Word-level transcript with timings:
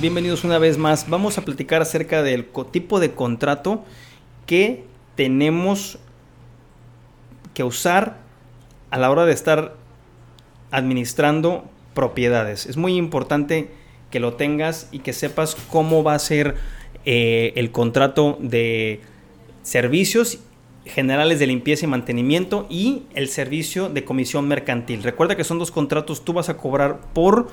Bienvenidos 0.00 0.42
una 0.42 0.58
vez 0.58 0.76
más. 0.76 1.08
Vamos 1.08 1.38
a 1.38 1.42
platicar 1.42 1.80
acerca 1.80 2.24
del 2.24 2.48
tipo 2.72 2.98
de 2.98 3.12
contrato 3.12 3.84
que 4.44 4.82
tenemos 5.14 6.00
que 7.54 7.62
usar 7.62 8.18
a 8.90 8.98
la 8.98 9.08
hora 9.08 9.24
de 9.24 9.32
estar 9.32 9.76
administrando 10.72 11.64
propiedades. 11.94 12.66
Es 12.66 12.76
muy 12.76 12.96
importante 12.96 13.70
que 14.10 14.18
lo 14.18 14.34
tengas 14.34 14.88
y 14.90 14.98
que 14.98 15.12
sepas 15.12 15.54
cómo 15.70 16.02
va 16.02 16.14
a 16.14 16.18
ser 16.18 16.56
eh, 17.04 17.52
el 17.54 17.70
contrato 17.70 18.38
de 18.40 19.00
servicios 19.62 20.40
generales 20.86 21.38
de 21.38 21.46
limpieza 21.46 21.84
y 21.84 21.88
mantenimiento 21.88 22.66
y 22.68 23.04
el 23.14 23.28
servicio 23.28 23.90
de 23.90 24.04
comisión 24.04 24.48
mercantil. 24.48 25.04
Recuerda 25.04 25.36
que 25.36 25.44
son 25.44 25.60
dos 25.60 25.70
contratos, 25.70 26.24
tú 26.24 26.32
vas 26.32 26.48
a 26.48 26.56
cobrar 26.56 27.00
por 27.12 27.48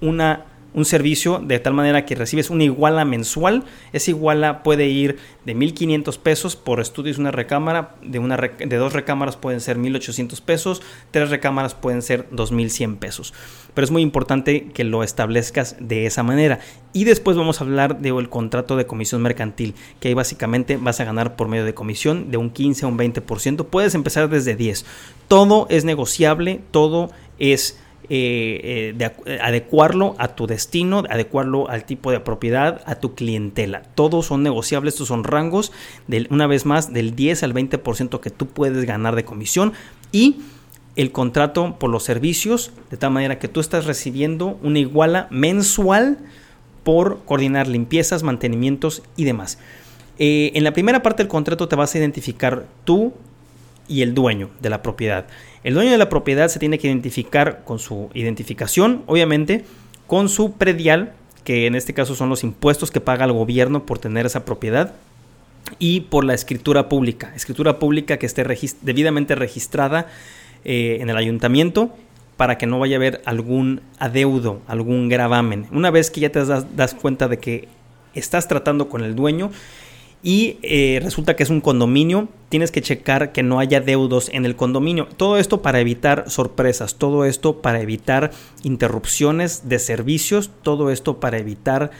una, 0.00 0.46
un 0.76 0.84
servicio 0.84 1.40
de 1.42 1.58
tal 1.58 1.72
manera 1.72 2.04
que 2.04 2.14
recibes 2.14 2.50
una 2.50 2.62
iguala 2.64 3.06
mensual. 3.06 3.64
Esa 3.94 4.10
iguala 4.10 4.62
puede 4.62 4.86
ir 4.86 5.16
de 5.46 5.56
1.500 5.56 6.18
pesos 6.18 6.54
por 6.54 6.80
estudios 6.80 7.16
de 7.16 7.22
una 7.22 7.30
recámara, 7.30 7.94
de, 8.02 8.18
una 8.18 8.36
de 8.36 8.76
dos 8.76 8.92
recámaras 8.92 9.36
pueden 9.36 9.62
ser 9.62 9.78
1.800 9.78 10.38
pesos, 10.42 10.82
tres 11.10 11.30
recámaras 11.30 11.74
pueden 11.74 12.02
ser 12.02 12.28
2.100 12.30 12.98
pesos. 12.98 13.32
Pero 13.72 13.86
es 13.86 13.90
muy 13.90 14.02
importante 14.02 14.66
que 14.68 14.84
lo 14.84 15.02
establezcas 15.02 15.76
de 15.80 16.04
esa 16.04 16.22
manera. 16.22 16.60
Y 16.92 17.04
después 17.04 17.38
vamos 17.38 17.60
a 17.60 17.64
hablar 17.64 18.00
del 18.00 18.28
contrato 18.28 18.76
de 18.76 18.86
comisión 18.86 19.22
mercantil, 19.22 19.74
que 19.98 20.08
ahí 20.08 20.14
básicamente 20.14 20.76
vas 20.76 21.00
a 21.00 21.04
ganar 21.04 21.36
por 21.36 21.48
medio 21.48 21.64
de 21.64 21.72
comisión 21.72 22.30
de 22.30 22.36
un 22.36 22.50
15 22.50 22.84
a 22.84 22.88
un 22.88 22.98
20%. 22.98 23.64
Puedes 23.64 23.94
empezar 23.94 24.28
desde 24.28 24.56
10. 24.56 24.84
Todo 25.26 25.66
es 25.70 25.86
negociable, 25.86 26.60
todo 26.70 27.10
es 27.38 27.78
eh, 28.08 28.60
eh, 28.62 28.94
de 28.96 29.12
eh, 29.26 29.38
adecuarlo 29.42 30.14
a 30.18 30.28
tu 30.28 30.46
destino, 30.46 31.02
adecuarlo 31.10 31.68
al 31.68 31.84
tipo 31.84 32.12
de 32.12 32.20
propiedad, 32.20 32.82
a 32.86 32.96
tu 32.96 33.14
clientela. 33.14 33.82
Todos 33.94 34.26
son 34.26 34.44
negociables, 34.44 34.94
estos 34.94 35.08
son 35.08 35.24
rangos, 35.24 35.72
una 36.30 36.46
vez 36.46 36.66
más, 36.66 36.92
del 36.92 37.16
10 37.16 37.42
al 37.42 37.52
20% 37.52 38.20
que 38.20 38.30
tú 38.30 38.46
puedes 38.46 38.84
ganar 38.84 39.16
de 39.16 39.24
comisión 39.24 39.72
y 40.12 40.36
el 40.94 41.10
contrato 41.10 41.78
por 41.80 41.90
los 41.90 42.04
servicios, 42.04 42.70
de 42.90 42.96
tal 42.96 43.10
manera 43.10 43.40
que 43.40 43.48
tú 43.48 43.58
estás 43.58 43.86
recibiendo 43.86 44.58
una 44.62 44.78
iguala 44.78 45.26
mensual 45.30 46.18
por 46.84 47.24
coordinar 47.24 47.66
limpiezas, 47.66 48.22
mantenimientos 48.22 49.02
y 49.16 49.24
demás. 49.24 49.58
En 50.18 50.64
la 50.64 50.72
primera 50.72 51.02
parte 51.02 51.22
del 51.22 51.28
contrato 51.28 51.68
te 51.68 51.76
vas 51.76 51.94
a 51.94 51.98
identificar 51.98 52.66
tú 52.84 53.12
y 53.88 54.02
el 54.02 54.14
dueño 54.14 54.50
de 54.60 54.70
la 54.70 54.82
propiedad. 54.82 55.26
El 55.64 55.74
dueño 55.74 55.90
de 55.90 55.98
la 55.98 56.08
propiedad 56.08 56.48
se 56.48 56.58
tiene 56.58 56.78
que 56.78 56.88
identificar 56.88 57.62
con 57.64 57.78
su 57.78 58.10
identificación, 58.14 59.02
obviamente, 59.06 59.64
con 60.06 60.28
su 60.28 60.52
predial, 60.52 61.12
que 61.44 61.66
en 61.66 61.74
este 61.74 61.94
caso 61.94 62.14
son 62.14 62.28
los 62.28 62.44
impuestos 62.44 62.90
que 62.90 63.00
paga 63.00 63.24
el 63.24 63.32
gobierno 63.32 63.86
por 63.86 63.98
tener 63.98 64.26
esa 64.26 64.44
propiedad, 64.44 64.94
y 65.78 66.02
por 66.02 66.24
la 66.24 66.34
escritura 66.34 66.88
pública. 66.88 67.32
Escritura 67.34 67.78
pública 67.78 68.18
que 68.18 68.26
esté 68.26 68.44
debidamente 68.82 69.34
registrada 69.34 70.06
eh, 70.64 70.98
en 71.00 71.10
el 71.10 71.16
ayuntamiento 71.16 71.90
para 72.36 72.58
que 72.58 72.66
no 72.66 72.78
vaya 72.78 72.96
a 72.96 72.98
haber 72.98 73.22
algún 73.24 73.80
adeudo, 73.98 74.60
algún 74.66 75.08
gravamen. 75.08 75.66
Una 75.70 75.90
vez 75.90 76.10
que 76.10 76.20
ya 76.20 76.30
te 76.30 76.44
das 76.44 76.94
cuenta 76.94 77.28
de 77.28 77.38
que 77.38 77.68
estás 78.14 78.46
tratando 78.48 78.88
con 78.88 79.02
el 79.02 79.14
dueño 79.14 79.50
y 80.26 80.58
eh, 80.62 80.98
resulta 81.04 81.36
que 81.36 81.44
es 81.44 81.50
un 81.50 81.60
condominio, 81.60 82.26
tienes 82.48 82.72
que 82.72 82.82
checar 82.82 83.30
que 83.30 83.44
no 83.44 83.60
haya 83.60 83.80
deudos 83.80 84.28
en 84.32 84.44
el 84.44 84.56
condominio. 84.56 85.06
Todo 85.06 85.38
esto 85.38 85.62
para 85.62 85.78
evitar 85.78 86.28
sorpresas, 86.28 86.96
todo 86.96 87.24
esto 87.24 87.62
para 87.62 87.80
evitar 87.80 88.32
interrupciones 88.64 89.68
de 89.68 89.78
servicios, 89.78 90.50
todo 90.62 90.90
esto 90.90 91.20
para 91.20 91.38
evitar 91.38 91.92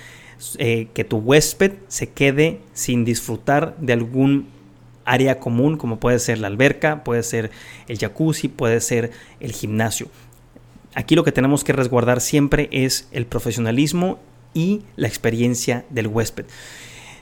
eh, 0.58 0.88
que 0.92 1.04
tu 1.04 1.18
huésped 1.18 1.74
se 1.86 2.08
quede 2.08 2.58
sin 2.74 3.04
disfrutar 3.04 3.76
de 3.78 3.92
algún 3.92 4.48
área 5.04 5.38
común, 5.38 5.76
como 5.76 6.00
puede 6.00 6.18
ser 6.18 6.38
la 6.38 6.48
alberca, 6.48 7.04
puede 7.04 7.22
ser 7.22 7.52
el 7.86 7.96
jacuzzi, 7.96 8.48
puede 8.48 8.80
ser 8.80 9.12
el 9.38 9.52
gimnasio. 9.52 10.08
Aquí 10.96 11.14
lo 11.14 11.22
que 11.22 11.30
tenemos 11.30 11.62
que 11.62 11.72
resguardar 11.72 12.20
siempre 12.20 12.68
es 12.72 13.06
el 13.12 13.24
profesionalismo 13.26 14.18
y 14.52 14.82
la 14.96 15.06
experiencia 15.06 15.84
del 15.90 16.08
huésped. 16.08 16.46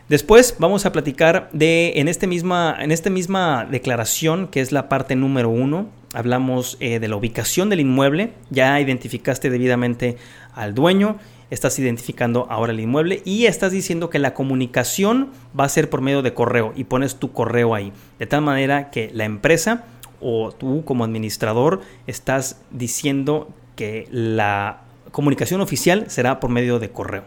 Después 0.08 0.56
vamos 0.58 0.84
a 0.84 0.92
platicar 0.92 1.48
de, 1.54 1.94
en, 1.96 2.08
este 2.08 2.26
misma, 2.26 2.76
en 2.78 2.92
esta 2.92 3.08
misma 3.08 3.66
declaración, 3.70 4.48
que 4.48 4.60
es 4.60 4.70
la 4.70 4.90
parte 4.90 5.16
número 5.16 5.48
uno, 5.48 5.88
hablamos 6.12 6.76
eh, 6.80 6.98
de 7.00 7.08
la 7.08 7.16
ubicación 7.16 7.70
del 7.70 7.80
inmueble, 7.80 8.34
ya 8.50 8.78
identificaste 8.78 9.48
debidamente 9.48 10.18
al 10.54 10.74
dueño, 10.74 11.16
estás 11.50 11.78
identificando 11.78 12.46
ahora 12.50 12.72
el 12.72 12.80
inmueble 12.80 13.22
y 13.24 13.46
estás 13.46 13.72
diciendo 13.72 14.10
que 14.10 14.18
la 14.18 14.34
comunicación 14.34 15.30
va 15.58 15.64
a 15.64 15.70
ser 15.70 15.88
por 15.88 16.02
medio 16.02 16.20
de 16.20 16.34
correo 16.34 16.74
y 16.76 16.84
pones 16.84 17.16
tu 17.16 17.32
correo 17.32 17.74
ahí, 17.74 17.90
de 18.18 18.26
tal 18.26 18.42
manera 18.42 18.90
que 18.90 19.10
la 19.14 19.24
empresa 19.24 19.84
o 20.20 20.52
tú 20.52 20.84
como 20.84 21.04
administrador 21.04 21.80
estás 22.06 22.60
diciendo 22.70 23.48
que 23.74 24.06
la 24.10 24.82
comunicación 25.12 25.62
oficial 25.62 26.10
será 26.10 26.40
por 26.40 26.50
medio 26.50 26.78
de 26.78 26.90
correo. 26.90 27.24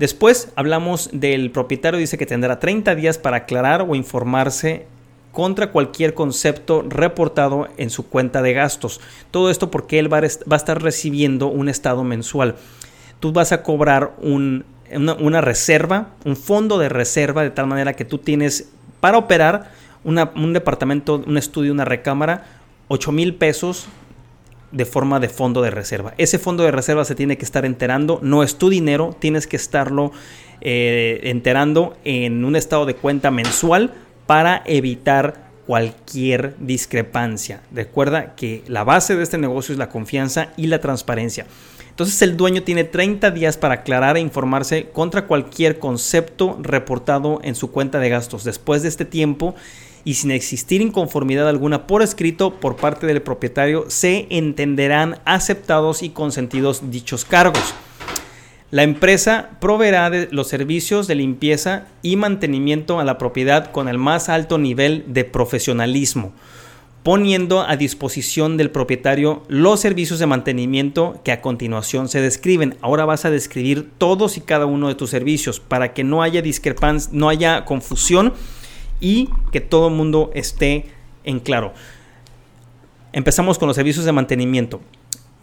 Después 0.00 0.48
hablamos 0.56 1.10
del 1.12 1.50
propietario, 1.50 2.00
dice 2.00 2.16
que 2.16 2.24
tendrá 2.24 2.58
30 2.58 2.94
días 2.94 3.18
para 3.18 3.36
aclarar 3.36 3.82
o 3.82 3.94
informarse 3.94 4.86
contra 5.30 5.72
cualquier 5.72 6.14
concepto 6.14 6.82
reportado 6.88 7.68
en 7.76 7.90
su 7.90 8.08
cuenta 8.08 8.40
de 8.40 8.54
gastos. 8.54 9.02
Todo 9.30 9.50
esto 9.50 9.70
porque 9.70 9.98
él 9.98 10.10
va 10.10 10.20
a, 10.20 10.56
estar 10.56 10.82
recibiendo 10.82 11.48
un 11.48 11.68
estado 11.68 12.02
mensual. 12.02 12.54
Tú 13.20 13.32
vas 13.32 13.52
a 13.52 13.62
cobrar 13.62 14.14
un, 14.22 14.64
una, 14.90 15.42
reserva, 15.42 16.14
un 16.24 16.34
fondo 16.34 16.78
de 16.78 16.88
reserva, 16.88 17.42
de 17.42 17.50
tal 17.50 17.66
manera 17.66 17.92
que 17.92 18.06
tú 18.06 18.16
tienes 18.16 18.70
para 19.00 19.18
operar 19.18 19.70
un 20.02 20.54
departamento, 20.54 21.22
un 21.26 21.36
estudio, 21.36 21.72
una 21.72 21.84
recámara, 21.84 22.46
8 22.88 23.12
mil 23.12 23.34
pesos 23.34 23.86
de 24.72 24.84
forma 24.84 25.20
de 25.20 25.28
fondo 25.28 25.62
de 25.62 25.70
reserva. 25.70 26.14
Ese 26.18 26.38
fondo 26.38 26.62
de 26.62 26.70
reserva 26.70 27.04
se 27.04 27.14
tiene 27.14 27.36
que 27.36 27.44
estar 27.44 27.64
enterando, 27.64 28.20
no 28.22 28.42
es 28.42 28.56
tu 28.56 28.70
dinero, 28.70 29.16
tienes 29.18 29.46
que 29.46 29.56
estarlo 29.56 30.12
eh, 30.60 31.20
enterando 31.24 31.96
en 32.04 32.44
un 32.44 32.56
estado 32.56 32.86
de 32.86 32.94
cuenta 32.94 33.30
mensual 33.30 33.92
para 34.26 34.62
evitar 34.66 35.50
cualquier 35.66 36.54
discrepancia. 36.58 37.60
Recuerda 37.72 38.34
que 38.34 38.62
la 38.66 38.84
base 38.84 39.16
de 39.16 39.22
este 39.22 39.38
negocio 39.38 39.72
es 39.72 39.78
la 39.78 39.88
confianza 39.88 40.48
y 40.56 40.66
la 40.66 40.80
transparencia. 40.80 41.46
Entonces 41.90 42.22
el 42.22 42.36
dueño 42.36 42.62
tiene 42.62 42.84
30 42.84 43.30
días 43.30 43.56
para 43.56 43.74
aclarar 43.74 44.16
e 44.16 44.20
informarse 44.20 44.88
contra 44.92 45.26
cualquier 45.26 45.78
concepto 45.78 46.58
reportado 46.60 47.40
en 47.42 47.54
su 47.54 47.70
cuenta 47.70 47.98
de 47.98 48.08
gastos. 48.08 48.42
Después 48.42 48.82
de 48.82 48.88
este 48.88 49.04
tiempo, 49.04 49.54
y 50.04 50.14
sin 50.14 50.30
existir 50.30 50.80
inconformidad 50.80 51.48
alguna 51.48 51.86
por 51.86 52.02
escrito 52.02 52.54
por 52.54 52.76
parte 52.76 53.06
del 53.06 53.22
propietario, 53.22 53.84
se 53.88 54.26
entenderán 54.30 55.18
aceptados 55.24 56.02
y 56.02 56.10
consentidos 56.10 56.90
dichos 56.90 57.24
cargos. 57.24 57.74
La 58.70 58.84
empresa 58.84 59.50
proveerá 59.60 60.10
de 60.10 60.28
los 60.30 60.46
servicios 60.46 61.08
de 61.08 61.16
limpieza 61.16 61.88
y 62.02 62.14
mantenimiento 62.14 63.00
a 63.00 63.04
la 63.04 63.18
propiedad 63.18 63.72
con 63.72 63.88
el 63.88 63.98
más 63.98 64.28
alto 64.28 64.58
nivel 64.58 65.04
de 65.08 65.24
profesionalismo, 65.24 66.32
poniendo 67.02 67.62
a 67.62 67.76
disposición 67.76 68.56
del 68.56 68.70
propietario 68.70 69.42
los 69.48 69.80
servicios 69.80 70.20
de 70.20 70.26
mantenimiento 70.26 71.20
que 71.24 71.32
a 71.32 71.40
continuación 71.40 72.08
se 72.08 72.20
describen. 72.20 72.76
Ahora 72.80 73.04
vas 73.06 73.24
a 73.24 73.30
describir 73.30 73.90
todos 73.98 74.36
y 74.36 74.40
cada 74.40 74.66
uno 74.66 74.86
de 74.86 74.94
tus 74.94 75.10
servicios 75.10 75.58
para 75.58 75.92
que 75.92 76.04
no 76.04 76.22
haya 76.22 76.40
discrepancia, 76.40 77.10
no 77.12 77.28
haya 77.28 77.64
confusión 77.64 78.34
y 79.00 79.28
que 79.52 79.60
todo 79.60 79.88
el 79.88 79.94
mundo 79.94 80.30
esté 80.34 80.86
en 81.24 81.40
claro. 81.40 81.72
Empezamos 83.12 83.58
con 83.58 83.66
los 83.66 83.76
servicios 83.76 84.04
de 84.04 84.12
mantenimiento, 84.12 84.80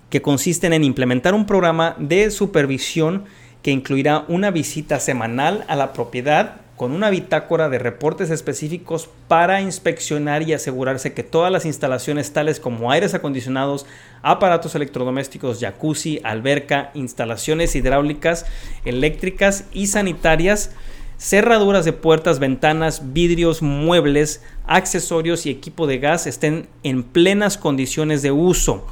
que 0.09 0.21
consisten 0.21 0.73
en 0.73 0.83
implementar 0.83 1.33
un 1.33 1.45
programa 1.45 1.95
de 1.99 2.31
supervisión 2.31 3.25
que 3.61 3.71
incluirá 3.71 4.23
una 4.27 4.51
visita 4.51 4.99
semanal 4.99 5.65
a 5.67 5.75
la 5.75 5.91
propiedad 5.91 6.61
con 6.77 6.91
una 6.91 7.09
bitácora 7.09 7.69
de 7.69 7.79
reportes 7.79 8.29
específicos 8.29 9.09
para 9.27 9.61
inspeccionar 9.61 10.43
y 10.43 10.53
asegurarse 10.53 11.11
que 11.13 11.23
todas 11.23 11.51
las 11.51 11.65
instalaciones 11.65 12.31
tales 12.33 12.59
como 12.59 12.91
aires 12.91 13.15
acondicionados, 13.15 13.87
aparatos 14.21 14.75
electrodomésticos, 14.75 15.59
jacuzzi, 15.59 16.21
alberca, 16.23 16.91
instalaciones 16.93 17.75
hidráulicas, 17.75 18.45
eléctricas 18.85 19.65
y 19.73 19.87
sanitarias, 19.87 20.71
cerraduras 21.17 21.85
de 21.85 21.93
puertas, 21.93 22.39
ventanas, 22.39 23.13
vidrios, 23.13 23.61
muebles, 23.61 24.41
accesorios 24.65 25.45
y 25.45 25.49
equipo 25.49 25.87
de 25.87 25.97
gas 25.97 26.27
estén 26.27 26.67
en 26.83 27.03
plenas 27.03 27.57
condiciones 27.57 28.21
de 28.21 28.31
uso 28.31 28.85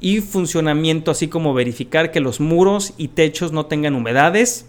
y 0.00 0.20
funcionamiento, 0.20 1.10
así 1.10 1.28
como 1.28 1.54
verificar 1.54 2.10
que 2.10 2.20
los 2.20 2.40
muros 2.40 2.92
y 2.98 3.08
techos 3.08 3.52
no 3.52 3.66
tengan 3.66 3.94
humedades, 3.94 4.66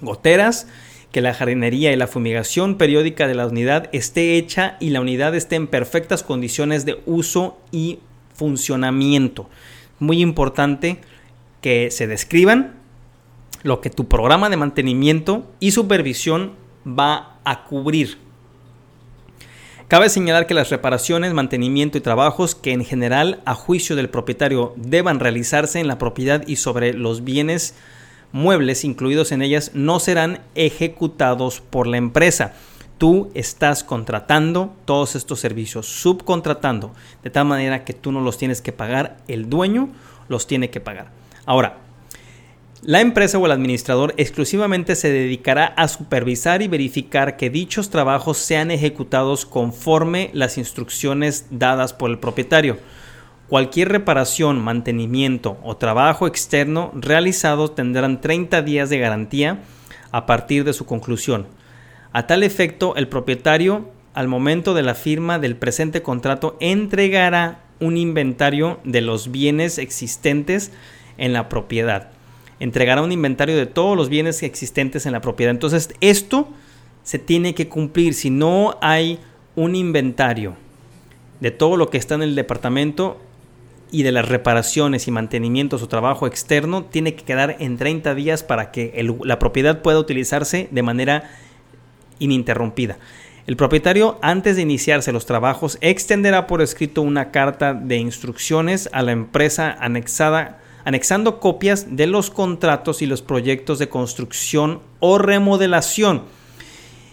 goteras, 0.00 0.66
que 1.12 1.20
la 1.20 1.34
jardinería 1.34 1.92
y 1.92 1.96
la 1.96 2.06
fumigación 2.06 2.76
periódica 2.76 3.26
de 3.26 3.34
la 3.34 3.46
unidad 3.46 3.88
esté 3.92 4.36
hecha 4.36 4.76
y 4.80 4.90
la 4.90 5.00
unidad 5.00 5.34
esté 5.34 5.56
en 5.56 5.66
perfectas 5.66 6.22
condiciones 6.22 6.84
de 6.84 7.00
uso 7.06 7.58
y 7.72 8.00
funcionamiento. 8.34 9.48
Muy 10.00 10.20
importante 10.20 10.98
que 11.60 11.90
se 11.90 12.06
describan 12.06 12.77
lo 13.62 13.80
que 13.80 13.90
tu 13.90 14.08
programa 14.08 14.50
de 14.50 14.56
mantenimiento 14.56 15.44
y 15.60 15.72
supervisión 15.72 16.52
va 16.86 17.38
a 17.44 17.64
cubrir. 17.64 18.18
Cabe 19.88 20.10
señalar 20.10 20.46
que 20.46 20.52
las 20.52 20.68
reparaciones, 20.68 21.32
mantenimiento 21.32 21.96
y 21.96 22.02
trabajos 22.02 22.54
que 22.54 22.72
en 22.72 22.84
general 22.84 23.40
a 23.46 23.54
juicio 23.54 23.96
del 23.96 24.10
propietario 24.10 24.74
deban 24.76 25.18
realizarse 25.18 25.80
en 25.80 25.88
la 25.88 25.96
propiedad 25.96 26.46
y 26.46 26.56
sobre 26.56 26.92
los 26.92 27.24
bienes 27.24 27.74
muebles 28.30 28.84
incluidos 28.84 29.32
en 29.32 29.40
ellas 29.40 29.70
no 29.72 29.98
serán 29.98 30.42
ejecutados 30.54 31.62
por 31.62 31.86
la 31.86 31.96
empresa. 31.96 32.52
Tú 32.98 33.30
estás 33.32 33.82
contratando 33.82 34.74
todos 34.84 35.14
estos 35.14 35.40
servicios, 35.40 35.86
subcontratando, 35.86 36.92
de 37.22 37.30
tal 37.30 37.46
manera 37.46 37.84
que 37.84 37.94
tú 37.94 38.12
no 38.12 38.20
los 38.20 38.36
tienes 38.36 38.60
que 38.60 38.72
pagar, 38.72 39.16
el 39.28 39.48
dueño 39.48 39.88
los 40.28 40.46
tiene 40.46 40.68
que 40.68 40.80
pagar. 40.80 41.10
Ahora, 41.46 41.78
la 42.82 43.00
empresa 43.00 43.38
o 43.38 43.46
el 43.46 43.50
administrador 43.50 44.14
exclusivamente 44.18 44.94
se 44.94 45.10
dedicará 45.10 45.66
a 45.66 45.88
supervisar 45.88 46.62
y 46.62 46.68
verificar 46.68 47.36
que 47.36 47.50
dichos 47.50 47.90
trabajos 47.90 48.38
sean 48.38 48.70
ejecutados 48.70 49.46
conforme 49.46 50.30
las 50.32 50.58
instrucciones 50.58 51.46
dadas 51.50 51.92
por 51.92 52.08
el 52.08 52.20
propietario. 52.20 52.78
Cualquier 53.48 53.88
reparación, 53.88 54.60
mantenimiento 54.62 55.58
o 55.64 55.76
trabajo 55.76 56.28
externo 56.28 56.92
realizado 56.94 57.72
tendrán 57.72 58.20
30 58.20 58.62
días 58.62 58.90
de 58.90 58.98
garantía 58.98 59.58
a 60.12 60.26
partir 60.26 60.62
de 60.62 60.72
su 60.72 60.86
conclusión. 60.86 61.48
A 62.12 62.28
tal 62.28 62.44
efecto, 62.44 62.94
el 62.94 63.08
propietario, 63.08 63.90
al 64.14 64.28
momento 64.28 64.74
de 64.74 64.82
la 64.84 64.94
firma 64.94 65.40
del 65.40 65.56
presente 65.56 66.02
contrato, 66.02 66.56
entregará 66.60 67.60
un 67.80 67.96
inventario 67.96 68.78
de 68.84 69.00
los 69.00 69.32
bienes 69.32 69.78
existentes 69.78 70.70
en 71.16 71.32
la 71.32 71.48
propiedad. 71.48 72.17
Entregará 72.60 73.02
un 73.02 73.12
inventario 73.12 73.56
de 73.56 73.66
todos 73.66 73.96
los 73.96 74.08
bienes 74.08 74.42
existentes 74.42 75.06
en 75.06 75.12
la 75.12 75.20
propiedad. 75.20 75.50
Entonces, 75.50 75.90
esto 76.00 76.48
se 77.02 77.18
tiene 77.18 77.54
que 77.54 77.68
cumplir. 77.68 78.14
Si 78.14 78.30
no 78.30 78.76
hay 78.80 79.18
un 79.56 79.74
inventario 79.76 80.56
de 81.40 81.50
todo 81.50 81.76
lo 81.76 81.88
que 81.90 81.98
está 81.98 82.14
en 82.16 82.22
el 82.22 82.34
departamento, 82.34 83.18
y 83.90 84.02
de 84.02 84.12
las 84.12 84.28
reparaciones 84.28 85.08
y 85.08 85.10
mantenimientos 85.10 85.82
o 85.82 85.88
trabajo 85.88 86.26
externo 86.26 86.84
tiene 86.84 87.14
que 87.14 87.24
quedar 87.24 87.56
en 87.58 87.78
30 87.78 88.14
días 88.14 88.42
para 88.42 88.70
que 88.70 89.02
la 89.24 89.38
propiedad 89.38 89.82
pueda 89.82 89.98
utilizarse 89.98 90.68
de 90.70 90.82
manera 90.82 91.30
ininterrumpida. 92.18 92.98
El 93.46 93.56
propietario, 93.56 94.18
antes 94.20 94.56
de 94.56 94.62
iniciarse 94.62 95.10
los 95.10 95.24
trabajos, 95.24 95.78
extenderá 95.80 96.46
por 96.46 96.60
escrito 96.60 97.00
una 97.00 97.30
carta 97.30 97.72
de 97.72 97.96
instrucciones 97.96 98.90
a 98.92 99.02
la 99.02 99.12
empresa 99.12 99.74
anexada, 99.80 100.58
anexando 100.88 101.38
copias 101.38 101.96
de 101.96 102.06
los 102.06 102.30
contratos 102.30 103.02
y 103.02 103.06
los 103.06 103.20
proyectos 103.20 103.78
de 103.78 103.90
construcción 103.90 104.80
o 105.00 105.18
remodelación 105.18 106.22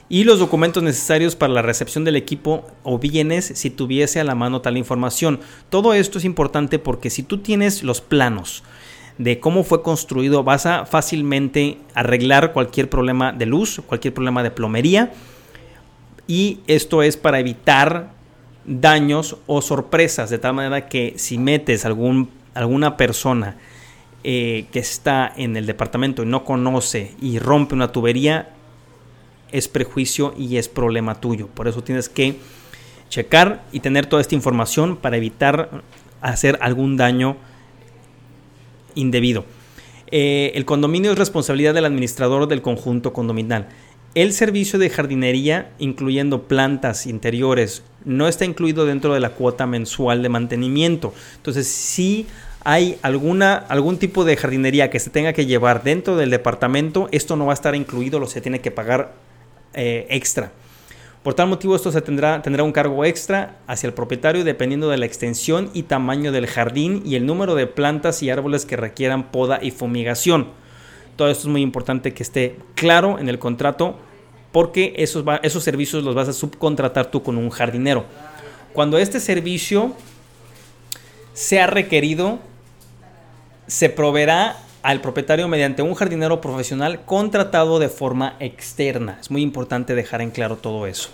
y 0.08 0.24
los 0.24 0.40
documentos 0.40 0.82
necesarios 0.82 1.36
para 1.36 1.52
la 1.52 1.62
recepción 1.62 2.06
del 2.06 2.16
equipo 2.16 2.66
o 2.84 3.00
bienes 3.00 3.52
si 3.56 3.70
tuviese 3.70 4.22
a 4.22 4.24
la 4.24 4.34
mano 4.34 4.62
tal 4.62 4.78
información. 4.78 5.42
Todo 5.70 5.94
esto 5.94 6.20
es 6.20 6.24
importante 6.24 6.80
porque 6.80 7.10
si 7.10 7.22
tú 7.22 7.40
tienes 7.40 7.84
los 7.84 8.00
planos 8.00 8.64
de 9.18 9.42
cómo 9.42 9.66
fue 9.66 9.84
construido, 9.84 10.46
vas 10.46 10.66
a 10.66 10.86
fácilmente 10.86 11.78
arreglar 11.96 12.54
cualquier 12.54 12.90
problema 12.90 13.34
de 13.34 13.46
luz, 13.46 13.82
cualquier 13.86 14.14
problema 14.14 14.42
de 14.42 14.52
plomería. 14.52 15.12
Y 16.28 16.60
esto 16.68 17.04
es 17.04 17.18
para 17.18 17.42
evitar 17.42 18.14
daños 18.64 19.36
o 19.48 19.62
sorpresas, 19.62 20.30
de 20.30 20.40
tal 20.40 20.54
manera 20.54 20.88
que 20.88 21.16
si 21.18 21.38
metes 21.38 21.84
algún, 21.84 22.30
alguna 22.56 22.98
persona 22.98 23.58
eh, 24.24 24.66
que 24.72 24.80
está 24.80 25.32
en 25.38 25.56
el 25.56 25.68
departamento 25.68 26.24
y 26.24 26.26
no 26.26 26.44
conoce 26.44 27.14
y 27.22 27.38
rompe 27.38 27.76
una 27.76 27.92
tubería, 27.92 28.50
es 29.52 29.68
prejuicio 29.68 30.34
y 30.36 30.58
es 30.58 30.68
problema 30.68 31.22
tuyo. 31.22 31.48
Por 31.48 31.68
eso 31.68 31.84
tienes 31.84 32.10
que 32.10 32.38
checar 33.10 33.64
y 33.72 33.82
tener 33.82 34.08
toda 34.08 34.22
esta 34.22 34.34
información 34.34 34.98
para 34.98 35.18
evitar 35.18 35.84
hacer 36.22 36.58
algún 36.62 36.98
daño 36.98 37.38
indebido. 38.96 39.46
Eh, 40.10 40.52
el 40.56 40.66
condominio 40.66 41.12
es 41.12 41.18
responsabilidad 41.18 41.74
del 41.74 41.86
administrador 41.86 42.48
del 42.48 42.62
conjunto 42.62 43.14
condominal. 43.14 43.68
El 44.16 44.32
servicio 44.32 44.80
de 44.80 44.90
jardinería, 44.90 45.72
incluyendo 45.78 46.44
plantas 46.44 47.06
interiores, 47.06 47.84
no 48.06 48.30
está 48.30 48.46
incluido 48.46 48.86
dentro 48.86 49.14
de 49.14 49.20
la 49.20 49.32
cuota 49.32 49.68
mensual 49.68 50.24
de 50.24 50.30
mantenimiento. 50.30 51.14
Entonces, 51.36 51.68
si 51.68 52.26
hay 52.64 52.98
alguna, 53.02 53.56
algún 53.56 53.98
tipo 53.98 54.24
de 54.24 54.38
jardinería 54.38 54.90
que 54.90 55.02
se 55.02 55.10
tenga 55.10 55.34
que 55.34 55.46
llevar 55.46 55.84
dentro 55.84 56.16
del 56.16 56.30
departamento, 56.30 57.10
esto 57.12 57.36
no 57.36 57.46
va 57.46 57.52
a 57.52 57.56
estar 57.56 57.76
incluido, 57.76 58.18
lo 58.18 58.28
se 58.28 58.40
tiene 58.40 58.62
que 58.62 58.72
pagar 58.72 59.16
eh, 59.74 60.08
extra. 60.10 60.54
Por 61.22 61.34
tal 61.34 61.50
motivo 61.50 61.76
esto 61.76 61.92
se 61.92 62.02
tendrá, 62.02 62.42
tendrá 62.42 62.64
un 62.64 62.72
cargo 62.72 63.04
extra 63.04 63.58
hacia 63.68 63.88
el 63.88 63.94
propietario 63.94 64.46
dependiendo 64.46 64.88
de 64.88 64.96
la 64.96 65.08
extensión 65.08 65.70
y 65.74 65.84
tamaño 65.84 66.32
del 66.32 66.48
jardín 66.48 67.02
y 67.06 67.16
el 67.16 67.26
número 67.26 67.54
de 67.54 67.68
plantas 67.68 68.24
y 68.24 68.30
árboles 68.30 68.66
que 68.66 68.78
requieran 68.78 69.30
poda 69.32 69.60
y 69.62 69.72
fumigación. 69.72 70.48
Todo 71.18 71.30
esto 71.30 71.48
es 71.48 71.52
muy 71.52 71.62
importante 71.62 72.14
que 72.14 72.24
esté 72.24 72.58
claro 72.76 73.20
en 73.20 73.28
el 73.28 73.40
contrato 73.40 73.98
porque 74.56 74.94
esos, 74.96 75.26
esos 75.44 75.66
servicios 75.66 76.02
los 76.06 76.16
vas 76.16 76.30
a 76.30 76.34
subcontratar 76.34 77.12
tú 77.12 77.22
con 77.22 77.36
un 77.36 77.50
jardinero. 77.50 78.06
Cuando 78.72 78.98
este 78.98 79.20
servicio 79.20 79.94
sea 81.34 81.68
requerido, 81.68 82.40
se 83.68 83.90
proveerá 83.90 84.56
al 84.82 85.02
propietario 85.02 85.50
mediante 85.50 85.82
un 85.82 85.94
jardinero 85.94 86.40
profesional 86.40 87.04
contratado 87.04 87.80
de 87.80 87.90
forma 87.90 88.38
externa. 88.40 89.18
Es 89.20 89.30
muy 89.30 89.42
importante 89.42 89.94
dejar 89.94 90.22
en 90.22 90.32
claro 90.32 90.56
todo 90.56 90.88
eso. 90.88 91.10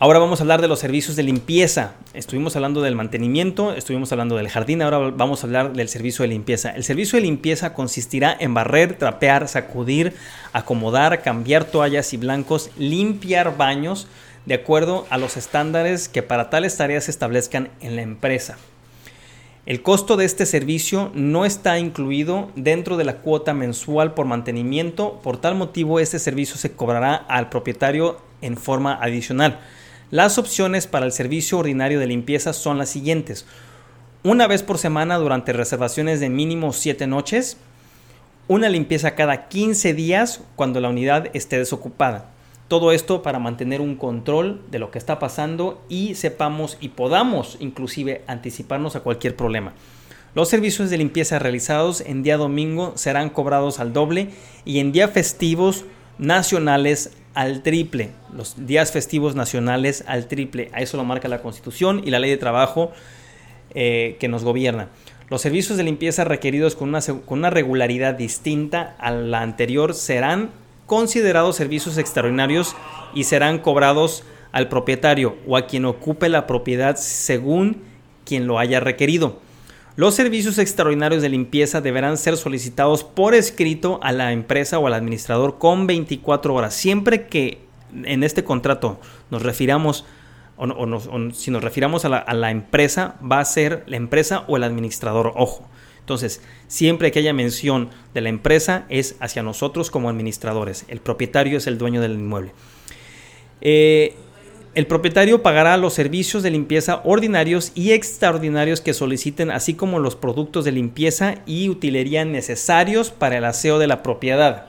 Ahora 0.00 0.20
vamos 0.20 0.38
a 0.38 0.44
hablar 0.44 0.60
de 0.60 0.68
los 0.68 0.78
servicios 0.78 1.16
de 1.16 1.24
limpieza. 1.24 1.94
Estuvimos 2.14 2.54
hablando 2.54 2.82
del 2.82 2.94
mantenimiento, 2.94 3.72
estuvimos 3.72 4.12
hablando 4.12 4.36
del 4.36 4.48
jardín, 4.48 4.80
ahora 4.80 4.98
vamos 5.10 5.42
a 5.42 5.48
hablar 5.48 5.72
del 5.72 5.88
servicio 5.88 6.22
de 6.22 6.28
limpieza. 6.28 6.70
El 6.70 6.84
servicio 6.84 7.16
de 7.16 7.22
limpieza 7.22 7.74
consistirá 7.74 8.36
en 8.38 8.54
barrer, 8.54 8.96
trapear, 8.96 9.48
sacudir, 9.48 10.14
acomodar, 10.52 11.20
cambiar 11.22 11.64
toallas 11.64 12.12
y 12.12 12.16
blancos, 12.16 12.70
limpiar 12.78 13.56
baños 13.56 14.06
de 14.46 14.54
acuerdo 14.54 15.04
a 15.10 15.18
los 15.18 15.36
estándares 15.36 16.08
que 16.08 16.22
para 16.22 16.48
tales 16.48 16.76
tareas 16.76 17.06
se 17.06 17.10
establezcan 17.10 17.68
en 17.80 17.96
la 17.96 18.02
empresa. 18.02 18.56
El 19.66 19.82
costo 19.82 20.16
de 20.16 20.26
este 20.26 20.46
servicio 20.46 21.10
no 21.14 21.44
está 21.44 21.76
incluido 21.80 22.52
dentro 22.54 22.98
de 22.98 23.04
la 23.04 23.16
cuota 23.16 23.52
mensual 23.52 24.14
por 24.14 24.26
mantenimiento, 24.26 25.18
por 25.24 25.40
tal 25.40 25.56
motivo 25.56 25.98
este 25.98 26.20
servicio 26.20 26.54
se 26.54 26.70
cobrará 26.70 27.16
al 27.16 27.48
propietario 27.48 28.20
en 28.42 28.56
forma 28.56 28.94
adicional. 28.94 29.58
Las 30.10 30.38
opciones 30.38 30.86
para 30.86 31.04
el 31.04 31.12
servicio 31.12 31.58
ordinario 31.58 32.00
de 32.00 32.06
limpieza 32.06 32.54
son 32.54 32.78
las 32.78 32.88
siguientes. 32.88 33.44
Una 34.22 34.46
vez 34.46 34.62
por 34.62 34.78
semana 34.78 35.18
durante 35.18 35.52
reservaciones 35.52 36.18
de 36.18 36.30
mínimo 36.30 36.72
7 36.72 37.06
noches, 37.06 37.58
una 38.46 38.70
limpieza 38.70 39.14
cada 39.14 39.48
15 39.48 39.92
días 39.92 40.40
cuando 40.56 40.80
la 40.80 40.88
unidad 40.88 41.28
esté 41.34 41.58
desocupada. 41.58 42.30
Todo 42.68 42.92
esto 42.92 43.20
para 43.20 43.38
mantener 43.38 43.82
un 43.82 43.96
control 43.96 44.62
de 44.70 44.78
lo 44.78 44.90
que 44.90 44.98
está 44.98 45.18
pasando 45.18 45.84
y 45.90 46.14
sepamos 46.14 46.78
y 46.80 46.88
podamos 46.88 47.58
inclusive 47.60 48.22
anticiparnos 48.26 48.96
a 48.96 49.00
cualquier 49.00 49.36
problema. 49.36 49.74
Los 50.34 50.48
servicios 50.48 50.88
de 50.88 50.96
limpieza 50.96 51.38
realizados 51.38 52.00
en 52.00 52.22
día 52.22 52.38
domingo 52.38 52.94
serán 52.96 53.28
cobrados 53.28 53.78
al 53.78 53.92
doble 53.92 54.30
y 54.64 54.78
en 54.78 54.90
días 54.90 55.10
festivos 55.10 55.84
nacionales 56.16 57.10
al 57.38 57.62
triple. 57.62 58.10
Los 58.36 58.66
días 58.66 58.90
festivos 58.90 59.36
nacionales 59.36 60.02
al 60.08 60.26
triple. 60.26 60.70
A 60.72 60.80
eso 60.80 60.96
lo 60.96 61.04
marca 61.04 61.28
la 61.28 61.40
Constitución 61.40 62.02
y 62.04 62.10
la 62.10 62.18
ley 62.18 62.30
de 62.30 62.36
trabajo 62.36 62.90
eh, 63.74 64.16
que 64.18 64.26
nos 64.26 64.42
gobierna. 64.42 64.88
Los 65.30 65.42
servicios 65.42 65.78
de 65.78 65.84
limpieza 65.84 66.24
requeridos 66.24 66.74
con 66.74 66.88
una, 66.88 67.00
con 67.00 67.38
una 67.38 67.50
regularidad 67.50 68.14
distinta 68.14 68.96
a 68.98 69.12
la 69.12 69.42
anterior 69.42 69.94
serán 69.94 70.50
considerados 70.86 71.54
servicios 71.54 71.96
extraordinarios 71.96 72.74
y 73.14 73.22
serán 73.22 73.60
cobrados 73.60 74.24
al 74.50 74.68
propietario 74.68 75.36
o 75.46 75.56
a 75.56 75.68
quien 75.68 75.84
ocupe 75.84 76.28
la 76.28 76.48
propiedad 76.48 76.96
según 76.96 77.82
quien 78.24 78.48
lo 78.48 78.58
haya 78.58 78.80
requerido. 78.80 79.38
Los 79.98 80.14
servicios 80.14 80.58
extraordinarios 80.58 81.22
de 81.22 81.28
limpieza 81.28 81.80
deberán 81.80 82.18
ser 82.18 82.36
solicitados 82.36 83.02
por 83.02 83.34
escrito 83.34 83.98
a 84.00 84.12
la 84.12 84.30
empresa 84.30 84.78
o 84.78 84.86
al 84.86 84.94
administrador 84.94 85.58
con 85.58 85.88
24 85.88 86.54
horas. 86.54 86.74
Siempre 86.74 87.26
que 87.26 87.58
en 88.04 88.22
este 88.22 88.44
contrato 88.44 89.00
nos 89.32 89.42
refiramos 89.42 90.04
o, 90.56 91.30
si 91.32 91.50
nos 91.50 91.64
refiramos 91.64 92.04
a 92.04 92.10
la, 92.10 92.18
a 92.18 92.32
la 92.34 92.52
empresa, 92.52 93.16
va 93.20 93.40
a 93.40 93.44
ser 93.44 93.82
la 93.88 93.96
empresa 93.96 94.44
o 94.46 94.56
el 94.56 94.62
administrador. 94.62 95.32
Ojo. 95.34 95.66
Entonces, 95.98 96.42
siempre 96.68 97.10
que 97.10 97.18
haya 97.18 97.32
mención 97.32 97.90
de 98.14 98.20
la 98.20 98.28
empresa 98.28 98.86
es 98.88 99.16
hacia 99.18 99.42
nosotros 99.42 99.90
como 99.90 100.08
administradores. 100.08 100.84
El 100.86 101.00
propietario 101.00 101.58
es 101.58 101.66
el 101.66 101.76
dueño 101.76 102.00
del 102.00 102.12
inmueble. 102.12 102.52
Eh, 103.60 104.14
el 104.78 104.86
propietario 104.86 105.42
pagará 105.42 105.76
los 105.76 105.94
servicios 105.94 106.44
de 106.44 106.52
limpieza 106.52 107.00
ordinarios 107.02 107.72
y 107.74 107.90
extraordinarios 107.90 108.80
que 108.80 108.94
soliciten, 108.94 109.50
así 109.50 109.74
como 109.74 109.98
los 109.98 110.14
productos 110.14 110.64
de 110.64 110.70
limpieza 110.70 111.34
y 111.46 111.68
utilería 111.68 112.24
necesarios 112.24 113.10
para 113.10 113.38
el 113.38 113.44
aseo 113.44 113.80
de 113.80 113.88
la 113.88 114.04
propiedad. 114.04 114.66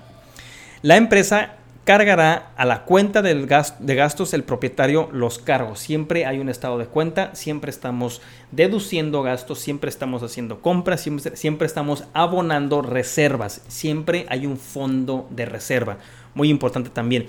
La 0.81 0.97
empresa 0.97 1.57
cargará 1.83 2.53
a 2.57 2.65
la 2.65 2.85
cuenta 2.85 3.21
de 3.21 3.45
gastos 3.45 4.33
el 4.33 4.43
propietario 4.43 5.09
los 5.11 5.37
cargos. 5.37 5.79
Siempre 5.79 6.25
hay 6.25 6.39
un 6.39 6.49
estado 6.49 6.79
de 6.79 6.87
cuenta, 6.87 7.35
siempre 7.35 7.69
estamos 7.69 8.19
deduciendo 8.49 9.21
gastos, 9.21 9.59
siempre 9.59 9.91
estamos 9.91 10.23
haciendo 10.23 10.59
compras, 10.63 11.07
siempre 11.35 11.67
estamos 11.67 12.05
abonando 12.13 12.81
reservas, 12.81 13.61
siempre 13.67 14.25
hay 14.29 14.47
un 14.47 14.57
fondo 14.57 15.27
de 15.29 15.45
reserva. 15.45 15.99
Muy 16.33 16.49
importante 16.49 16.89
también. 16.89 17.27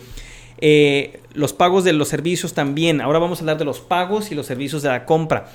Eh, 0.61 1.21
los 1.33 1.53
pagos 1.53 1.85
de 1.85 1.93
los 1.93 2.09
servicios 2.09 2.55
también. 2.55 3.01
Ahora 3.01 3.19
vamos 3.19 3.39
a 3.39 3.43
hablar 3.43 3.59
de 3.59 3.65
los 3.65 3.81
pagos 3.81 4.31
y 4.31 4.35
los 4.35 4.47
servicios 4.47 4.83
de 4.83 4.89
la 4.89 5.07
compra. 5.07 5.47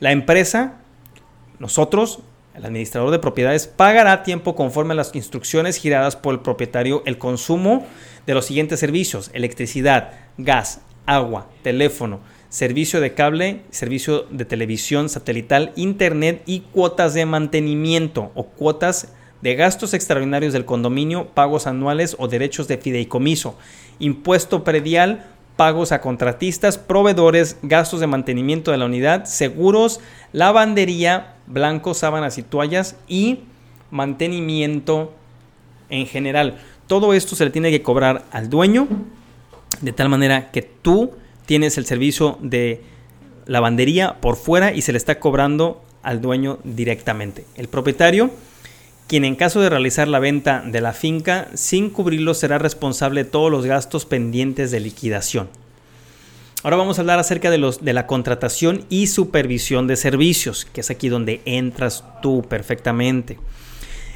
La 0.00 0.12
empresa, 0.12 0.80
nosotros, 1.58 2.20
el 2.54 2.64
administrador 2.64 3.10
de 3.10 3.18
propiedades, 3.18 3.66
pagará 3.66 4.22
tiempo 4.22 4.54
conforme 4.56 4.92
a 4.92 4.96
las 4.96 5.14
instrucciones 5.14 5.76
giradas 5.76 6.16
por 6.16 6.34
el 6.34 6.40
propietario 6.40 7.02
el 7.06 7.18
consumo 7.18 7.86
de 8.26 8.34
los 8.34 8.46
siguientes 8.46 8.80
servicios, 8.80 9.30
electricidad, 9.34 10.12
gas, 10.36 10.80
agua, 11.06 11.48
teléfono, 11.62 12.20
servicio 12.48 13.00
de 13.00 13.14
cable, 13.14 13.62
servicio 13.70 14.26
de 14.30 14.44
televisión 14.44 15.08
satelital, 15.08 15.72
internet 15.76 16.42
y 16.46 16.60
cuotas 16.60 17.14
de 17.14 17.24
mantenimiento 17.24 18.32
o 18.34 18.46
cuotas 18.46 19.12
de 19.42 19.54
gastos 19.54 19.94
extraordinarios 19.94 20.52
del 20.52 20.64
condominio, 20.64 21.28
pagos 21.28 21.66
anuales 21.66 22.16
o 22.18 22.28
derechos 22.28 22.68
de 22.68 22.78
fideicomiso, 22.78 23.56
impuesto 23.98 24.64
predial, 24.64 25.26
pagos 25.56 25.92
a 25.92 26.00
contratistas, 26.00 26.78
proveedores, 26.78 27.58
gastos 27.62 28.00
de 28.00 28.06
mantenimiento 28.06 28.70
de 28.70 28.78
la 28.78 28.86
unidad, 28.86 29.24
seguros, 29.24 30.00
lavandería, 30.32 31.34
blancos, 31.46 31.98
sábanas 31.98 32.38
y 32.38 32.42
toallas 32.42 32.96
y 33.08 33.40
mantenimiento 33.90 35.12
en 35.90 36.06
general. 36.06 36.58
Todo 36.86 37.12
esto 37.14 37.36
se 37.36 37.44
le 37.44 37.50
tiene 37.50 37.70
que 37.70 37.82
cobrar 37.82 38.24
al 38.30 38.48
dueño, 38.48 38.88
de 39.80 39.92
tal 39.92 40.08
manera 40.08 40.50
que 40.50 40.62
tú 40.62 41.12
tienes 41.46 41.78
el 41.78 41.86
servicio 41.86 42.38
de 42.40 42.82
lavandería 43.46 44.20
por 44.20 44.36
fuera 44.36 44.72
y 44.72 44.82
se 44.82 44.92
le 44.92 44.98
está 44.98 45.18
cobrando 45.18 45.82
al 46.02 46.20
dueño 46.20 46.58
directamente. 46.64 47.44
El 47.56 47.68
propietario, 47.68 48.30
quien 49.10 49.24
en 49.24 49.34
caso 49.34 49.60
de 49.60 49.68
realizar 49.68 50.06
la 50.06 50.20
venta 50.20 50.62
de 50.64 50.80
la 50.80 50.92
finca 50.92 51.48
sin 51.54 51.90
cubrirlo 51.90 52.32
será 52.32 52.58
responsable 52.58 53.24
de 53.24 53.30
todos 53.30 53.50
los 53.50 53.66
gastos 53.66 54.06
pendientes 54.06 54.70
de 54.70 54.78
liquidación. 54.78 55.48
Ahora 56.62 56.76
vamos 56.76 56.96
a 56.96 57.00
hablar 57.00 57.18
acerca 57.18 57.50
de, 57.50 57.58
los, 57.58 57.84
de 57.84 57.92
la 57.92 58.06
contratación 58.06 58.84
y 58.88 59.08
supervisión 59.08 59.88
de 59.88 59.96
servicios, 59.96 60.64
que 60.64 60.82
es 60.82 60.90
aquí 60.90 61.08
donde 61.08 61.40
entras 61.44 62.04
tú 62.22 62.46
perfectamente. 62.48 63.36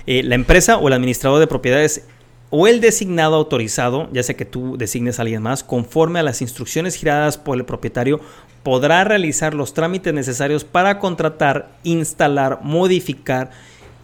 Eh, 0.07 0.23
la 0.23 0.37
empresa 0.37 0.79
o 0.79 0.87
el 0.87 0.95
administrador 0.95 1.41
de 1.41 1.49
propiedades 1.49 2.07
o 2.51 2.69
el 2.69 2.81
designado 2.81 3.35
autorizado, 3.35 4.09
ya 4.13 4.23
sea 4.23 4.37
que 4.37 4.45
tú 4.45 4.77
designes 4.77 5.19
a 5.19 5.23
alguien 5.23 5.43
más, 5.43 5.65
conforme 5.65 6.21
a 6.21 6.23
las 6.23 6.41
instrucciones 6.41 6.95
giradas 6.95 7.37
por 7.37 7.59
el 7.59 7.65
propietario, 7.65 8.21
podrá 8.63 9.03
realizar 9.03 9.55
los 9.55 9.75
trámites 9.75 10.15
necesarios 10.15 10.63
para 10.63 11.01
contratar, 11.01 11.71
instalar, 11.83 12.61
modificar 12.63 13.51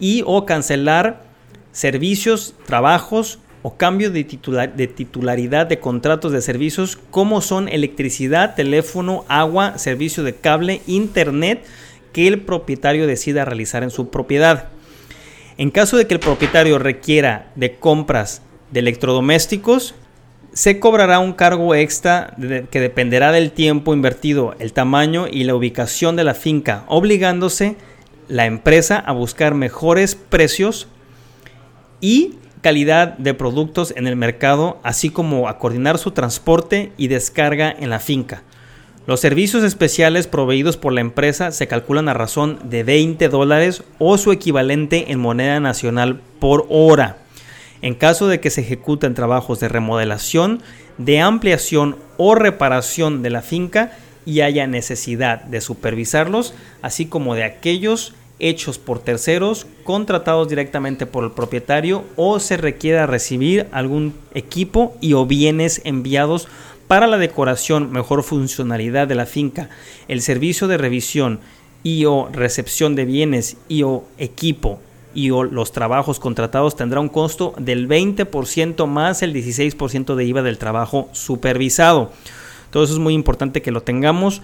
y 0.01 0.23
o 0.25 0.45
cancelar 0.45 1.23
servicios, 1.71 2.53
trabajos 2.65 3.39
o 3.61 3.77
cambio 3.77 4.11
de, 4.11 4.23
titularidad 4.23 5.67
de 5.67 5.79
contratos 5.79 6.31
de 6.31 6.41
servicios 6.41 6.97
como 7.11 7.39
son 7.41 7.69
electricidad, 7.69 8.55
teléfono, 8.55 9.23
agua, 9.29 9.77
servicio 9.77 10.23
de 10.23 10.35
cable, 10.35 10.81
internet 10.87 11.63
que 12.11 12.27
el 12.27 12.41
propietario 12.41 13.07
decida 13.07 13.45
realizar 13.45 13.83
en 13.83 13.91
su 13.91 14.09
propiedad. 14.09 14.69
En 15.57 15.69
caso 15.69 15.95
de 15.95 16.07
que 16.07 16.15
el 16.15 16.19
propietario 16.19 16.79
requiera 16.79 17.51
de 17.55 17.75
compras 17.75 18.41
de 18.71 18.79
electrodomésticos, 18.79 19.93
se 20.53 20.79
cobrará 20.79 21.19
un 21.19 21.33
cargo 21.33 21.75
extra 21.75 22.35
que 22.71 22.79
dependerá 22.81 23.31
del 23.31 23.51
tiempo 23.51 23.93
invertido, 23.93 24.55
el 24.59 24.73
tamaño 24.73 25.27
y 25.31 25.43
la 25.43 25.55
ubicación 25.55 26.15
de 26.15 26.23
la 26.23 26.33
finca, 26.33 26.83
obligándose 26.87 27.77
la 28.31 28.45
empresa 28.45 28.97
a 28.97 29.11
buscar 29.11 29.53
mejores 29.55 30.15
precios 30.15 30.87
y 31.99 32.35
calidad 32.61 33.17
de 33.17 33.33
productos 33.33 33.93
en 33.97 34.07
el 34.07 34.15
mercado, 34.15 34.79
así 34.83 35.09
como 35.09 35.49
a 35.49 35.59
coordinar 35.59 35.97
su 35.97 36.11
transporte 36.11 36.93
y 36.95 37.09
descarga 37.09 37.75
en 37.77 37.89
la 37.89 37.99
finca. 37.99 38.43
Los 39.05 39.19
servicios 39.19 39.65
especiales 39.65 40.27
proveídos 40.27 40.77
por 40.77 40.93
la 40.93 41.01
empresa 41.01 41.51
se 41.51 41.67
calculan 41.67 42.07
a 42.07 42.13
razón 42.13 42.59
de 42.63 42.83
20 42.83 43.27
dólares 43.27 43.83
o 43.99 44.17
su 44.17 44.31
equivalente 44.31 45.11
en 45.11 45.19
moneda 45.19 45.59
nacional 45.59 46.21
por 46.39 46.67
hora. 46.69 47.17
En 47.81 47.95
caso 47.95 48.29
de 48.29 48.39
que 48.39 48.49
se 48.49 48.61
ejecuten 48.61 49.13
trabajos 49.13 49.59
de 49.59 49.67
remodelación, 49.67 50.61
de 50.97 51.19
ampliación 51.19 51.97
o 52.15 52.35
reparación 52.35 53.23
de 53.23 53.29
la 53.31 53.41
finca 53.41 53.91
y 54.25 54.39
haya 54.39 54.67
necesidad 54.67 55.43
de 55.43 55.59
supervisarlos, 55.59 56.53
así 56.81 57.07
como 57.07 57.35
de 57.35 57.43
aquellos 57.43 58.13
hechos 58.41 58.77
por 58.77 58.99
terceros, 58.99 59.67
contratados 59.83 60.49
directamente 60.49 61.05
por 61.05 61.23
el 61.23 61.31
propietario 61.31 62.03
o 62.15 62.39
se 62.39 62.57
requiera 62.57 63.05
recibir 63.05 63.67
algún 63.71 64.13
equipo 64.33 64.97
y 64.99 65.13
o 65.13 65.25
bienes 65.25 65.81
enviados 65.85 66.47
para 66.87 67.07
la 67.07 67.17
decoración, 67.17 67.91
mejor 67.91 68.23
funcionalidad 68.23 69.07
de 69.07 69.15
la 69.15 69.25
finca, 69.25 69.69
el 70.09 70.21
servicio 70.21 70.67
de 70.67 70.77
revisión 70.77 71.39
y 71.83 72.05
o 72.05 72.27
recepción 72.31 72.95
de 72.95 73.05
bienes 73.05 73.57
y 73.69 73.83
o 73.83 74.03
equipo 74.17 74.79
y 75.13 75.31
o 75.31 75.43
los 75.43 75.71
trabajos 75.71 76.19
contratados 76.19 76.75
tendrá 76.75 76.99
un 76.99 77.09
costo 77.09 77.53
del 77.57 77.87
20% 77.87 78.87
más 78.87 79.21
el 79.21 79.33
16% 79.33 80.15
de 80.15 80.25
IVA 80.25 80.41
del 80.41 80.57
trabajo 80.57 81.09
supervisado. 81.11 82.11
Todo 82.71 82.83
eso 82.83 82.93
es 82.93 82.99
muy 82.99 83.13
importante 83.13 83.61
que 83.61 83.71
lo 83.71 83.83
tengamos 83.83 84.41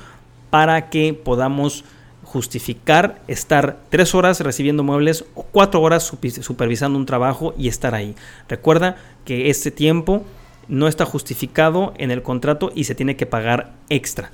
para 0.49 0.89
que 0.89 1.13
podamos 1.13 1.83
justificar 2.27 3.21
estar 3.29 3.77
tres 3.89 4.13
horas 4.13 4.41
recibiendo 4.41 4.83
muebles 4.83 5.23
o 5.33 5.43
cuatro 5.43 5.81
horas 5.81 6.11
supervisando 6.41 6.99
un 6.99 7.05
trabajo 7.05 7.53
y 7.57 7.69
estar 7.69 7.95
ahí. 7.95 8.15
Recuerda 8.49 8.97
que 9.23 9.49
este 9.49 9.71
tiempo 9.71 10.25
no 10.67 10.89
está 10.89 11.05
justificado 11.05 11.93
en 11.97 12.11
el 12.11 12.23
contrato 12.23 12.69
y 12.75 12.83
se 12.83 12.95
tiene 12.95 13.15
que 13.15 13.25
pagar 13.25 13.71
extra. 13.87 14.29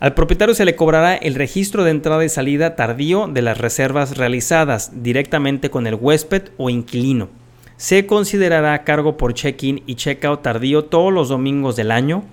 Al 0.00 0.14
propietario 0.14 0.52
se 0.56 0.64
le 0.64 0.74
cobrará 0.74 1.14
el 1.14 1.36
registro 1.36 1.84
de 1.84 1.92
entrada 1.92 2.24
y 2.24 2.28
salida 2.28 2.74
tardío 2.74 3.28
de 3.28 3.42
las 3.42 3.58
reservas 3.58 4.16
realizadas 4.16 4.90
directamente 5.04 5.70
con 5.70 5.86
el 5.86 5.94
huésped 5.94 6.50
o 6.56 6.70
inquilino. 6.70 7.28
Se 7.76 8.04
considerará 8.04 8.82
cargo 8.82 9.16
por 9.16 9.32
check-in 9.32 9.84
y 9.86 9.94
check-out 9.94 10.42
tardío 10.42 10.86
todos 10.86 11.12
los 11.12 11.28
domingos 11.28 11.76
del 11.76 11.92
año, 11.92 12.24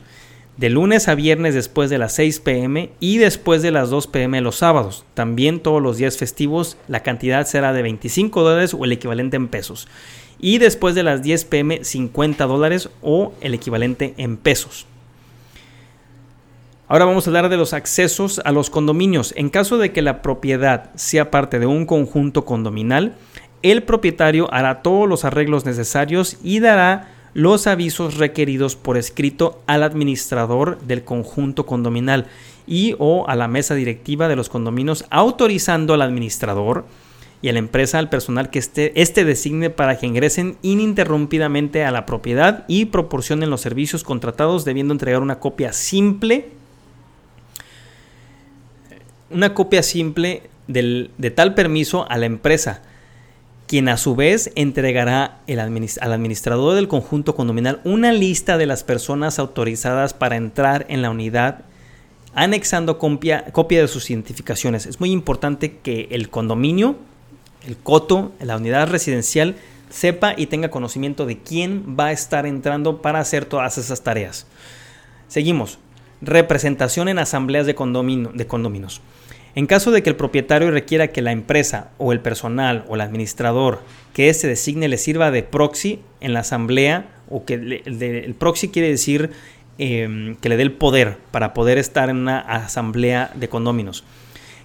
de 0.57 0.69
lunes 0.69 1.07
a 1.07 1.15
viernes 1.15 1.55
después 1.55 1.89
de 1.89 1.97
las 1.97 2.13
6 2.13 2.39
pm 2.41 2.91
y 2.99 3.17
después 3.17 3.61
de 3.61 3.71
las 3.71 3.89
2 3.89 4.07
pm 4.07 4.41
los 4.41 4.57
sábados. 4.57 5.05
También 5.13 5.59
todos 5.59 5.81
los 5.81 5.97
días 5.97 6.17
festivos 6.17 6.77
la 6.87 7.03
cantidad 7.03 7.45
será 7.45 7.73
de 7.73 7.81
25 7.81 8.41
dólares 8.41 8.73
o 8.73 8.85
el 8.85 8.91
equivalente 8.91 9.37
en 9.37 9.47
pesos 9.47 9.87
y 10.39 10.57
después 10.57 10.95
de 10.95 11.03
las 11.03 11.21
10 11.21 11.45
pm 11.45 11.83
50 11.83 12.45
dólares 12.45 12.89
o 13.01 13.33
el 13.41 13.53
equivalente 13.53 14.13
en 14.17 14.37
pesos. 14.37 14.87
Ahora 16.87 17.05
vamos 17.05 17.25
a 17.25 17.29
hablar 17.29 17.47
de 17.47 17.55
los 17.55 17.71
accesos 17.73 18.41
a 18.43 18.51
los 18.51 18.69
condominios. 18.69 19.33
En 19.37 19.49
caso 19.49 19.77
de 19.77 19.93
que 19.93 20.01
la 20.01 20.21
propiedad 20.21 20.89
sea 20.95 21.31
parte 21.31 21.57
de 21.57 21.65
un 21.65 21.85
conjunto 21.85 22.43
condominal, 22.43 23.15
el 23.61 23.83
propietario 23.83 24.53
hará 24.53 24.81
todos 24.81 25.07
los 25.07 25.23
arreglos 25.23 25.65
necesarios 25.65 26.37
y 26.43 26.59
dará 26.59 27.07
los 27.33 27.67
avisos 27.67 28.17
requeridos 28.17 28.75
por 28.75 28.97
escrito 28.97 29.61
al 29.67 29.83
administrador 29.83 30.79
del 30.81 31.03
conjunto 31.03 31.65
condominal 31.65 32.27
y 32.67 32.95
o 32.99 33.27
a 33.27 33.35
la 33.35 33.47
mesa 33.47 33.75
directiva 33.75 34.27
de 34.27 34.35
los 34.35 34.49
condominios 34.49 35.05
autorizando 35.09 35.93
al 35.93 36.01
administrador 36.01 36.85
y 37.41 37.49
a 37.49 37.53
la 37.53 37.59
empresa 37.59 37.97
al 37.97 38.09
personal 38.09 38.49
que 38.49 38.59
este, 38.59 38.99
este 39.01 39.25
designe 39.25 39.69
para 39.69 39.97
que 39.97 40.05
ingresen 40.05 40.57
ininterrumpidamente 40.61 41.83
a 41.83 41.91
la 41.91 42.05
propiedad 42.05 42.65
y 42.67 42.85
proporcionen 42.85 43.49
los 43.49 43.61
servicios 43.61 44.03
contratados, 44.03 44.63
debiendo 44.63 44.93
entregar 44.93 45.21
una 45.21 45.39
copia 45.39 45.73
simple. 45.73 46.49
Una 49.31 49.53
copia 49.55 49.81
simple 49.81 50.43
del, 50.67 51.09
de 51.17 51.31
tal 51.31 51.55
permiso 51.55 52.05
a 52.09 52.17
la 52.17 52.27
empresa, 52.27 52.83
quien 53.71 53.87
a 53.87 53.95
su 53.95 54.17
vez 54.17 54.51
entregará 54.55 55.39
al 55.47 56.11
administrador 56.11 56.75
del 56.75 56.89
conjunto 56.89 57.35
condominal 57.35 57.79
una 57.85 58.11
lista 58.11 58.57
de 58.57 58.65
las 58.65 58.83
personas 58.83 59.39
autorizadas 59.39 60.13
para 60.13 60.35
entrar 60.35 60.85
en 60.89 61.01
la 61.01 61.09
unidad 61.09 61.61
anexando 62.35 62.99
copia, 62.99 63.45
copia 63.53 63.79
de 63.79 63.87
sus 63.87 64.09
identificaciones. 64.09 64.85
Es 64.87 64.99
muy 64.99 65.11
importante 65.11 65.77
que 65.77 66.09
el 66.11 66.29
condominio, 66.29 66.97
el 67.65 67.77
coto, 67.77 68.33
la 68.41 68.57
unidad 68.57 68.89
residencial, 68.89 69.55
sepa 69.89 70.33
y 70.35 70.47
tenga 70.47 70.69
conocimiento 70.69 71.25
de 71.25 71.37
quién 71.37 71.95
va 71.97 72.07
a 72.07 72.11
estar 72.11 72.45
entrando 72.45 73.01
para 73.01 73.21
hacer 73.21 73.45
todas 73.45 73.77
esas 73.77 74.03
tareas. 74.03 74.47
Seguimos. 75.29 75.79
Representación 76.19 77.07
en 77.07 77.19
asambleas 77.19 77.65
de, 77.65 77.73
condomino, 77.73 78.31
de 78.33 78.47
condominios. 78.47 78.99
En 79.55 79.67
caso 79.67 79.91
de 79.91 80.01
que 80.03 80.09
el 80.09 80.15
propietario 80.15 80.71
requiera 80.71 81.07
que 81.07 81.21
la 81.21 81.31
empresa 81.31 81.89
o 81.97 82.11
el 82.11 82.19
personal 82.19 82.85
o 82.87 82.95
el 82.95 83.01
administrador 83.01 83.81
que 84.13 84.29
éste 84.29 84.47
designe 84.47 84.87
le 84.87 84.97
sirva 84.97 85.31
de 85.31 85.43
proxy 85.43 85.99
en 86.19 86.33
la 86.33 86.41
asamblea, 86.41 87.09
o 87.29 87.45
que 87.45 87.53
el 87.53 88.35
proxy 88.37 88.69
quiere 88.69 88.89
decir 88.89 89.31
Em, 89.83 90.35
que 90.35 90.47
le 90.47 90.57
dé 90.57 90.61
el 90.61 90.73
poder 90.73 91.17
para 91.31 91.55
poder 91.55 91.79
estar 91.79 92.11
en 92.11 92.17
una 92.17 92.37
asamblea 92.37 93.31
de 93.33 93.49
condóminos 93.49 94.03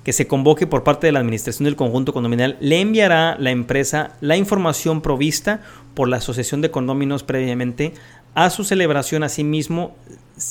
que 0.05 0.13
se 0.13 0.27
convoque 0.27 0.67
por 0.67 0.85
parte 0.85 1.07
de 1.07 1.13
la 1.13 1.21
administración 1.21 1.65
del 1.65 1.75
conjunto 1.75 2.13
condominal, 2.13 2.59
le 2.61 2.83
enviará 2.83 3.35
la 3.41 3.51
empresa 3.51 4.11
la 4.21 4.37
información 4.37 5.01
provista 5.01 5.63
por 5.95 6.09
la 6.09 6.19
asociación 6.19 6.61
de 6.61 6.71
condóminos 6.71 7.23
previamente 7.23 7.95
a 8.35 8.51
su 8.51 8.63
celebración. 8.63 9.23
Asimismo, 9.23 9.97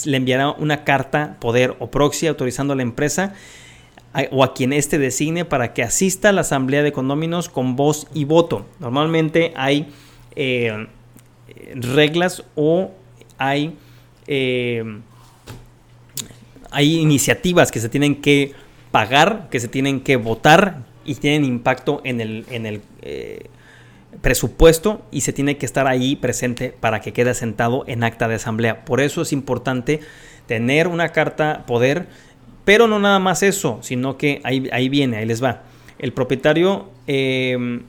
le 0.06 0.18
enviará 0.18 0.50
una 0.50 0.84
carta, 0.84 1.38
poder 1.40 1.76
o 1.78 1.92
proxy 1.92 2.26
autorizando 2.26 2.74
a 2.74 2.76
la 2.76 2.82
empresa 2.82 3.36
o 4.32 4.44
a 4.44 4.54
quien 4.54 4.74
éste 4.74 4.98
designe 4.98 5.46
para 5.46 5.74
que 5.74 5.84
asista 5.84 6.30
a 6.30 6.32
la 6.32 6.42
asamblea 6.42 6.84
de 6.84 6.92
condóminos 6.92 7.50
con 7.50 7.76
voz 7.76 8.08
y 8.14 8.26
voto. 8.26 8.66
Normalmente 8.80 9.54
hay 9.56 9.88
eh, 10.36 10.88
reglas 11.76 12.44
o 12.56 12.92
hay 13.38 13.76
eh, 14.28 14.84
hay 16.76 17.00
iniciativas 17.00 17.72
que 17.72 17.80
se 17.80 17.88
tienen 17.88 18.16
que 18.22 18.52
pagar, 18.92 19.48
que 19.50 19.62
se 19.62 19.70
tienen 19.70 20.02
que 20.02 20.18
votar 20.18 20.84
y 21.06 21.16
tienen 21.16 21.46
impacto 21.46 22.02
en 22.04 22.20
el, 22.20 22.46
en 22.52 22.66
el 22.66 22.82
eh, 23.02 23.46
presupuesto 24.22 25.02
y 25.10 25.22
se 25.22 25.32
tiene 25.32 25.56
que 25.56 25.66
estar 25.66 25.88
ahí 25.88 26.18
presente 26.18 26.76
para 26.78 27.00
que 27.00 27.14
quede 27.14 27.34
sentado 27.34 27.86
en 27.88 28.04
acta 28.04 28.28
de 28.28 28.36
asamblea. 28.36 28.84
Por 28.84 29.00
eso 29.00 29.22
es 29.22 29.32
importante 29.32 30.02
tener 30.48 30.90
una 30.90 31.10
carta 31.10 31.64
poder, 31.66 32.08
pero 32.66 32.88
no 32.88 33.00
nada 33.00 33.20
más 33.20 33.44
eso, 33.44 33.80
sino 33.82 34.18
que 34.18 34.42
ahí, 34.44 34.68
ahí 34.72 34.90
viene, 34.90 35.18
ahí 35.18 35.26
les 35.26 35.42
va. 35.42 35.64
El 35.98 36.12
propietario 36.12 36.90
eh, 37.08 37.80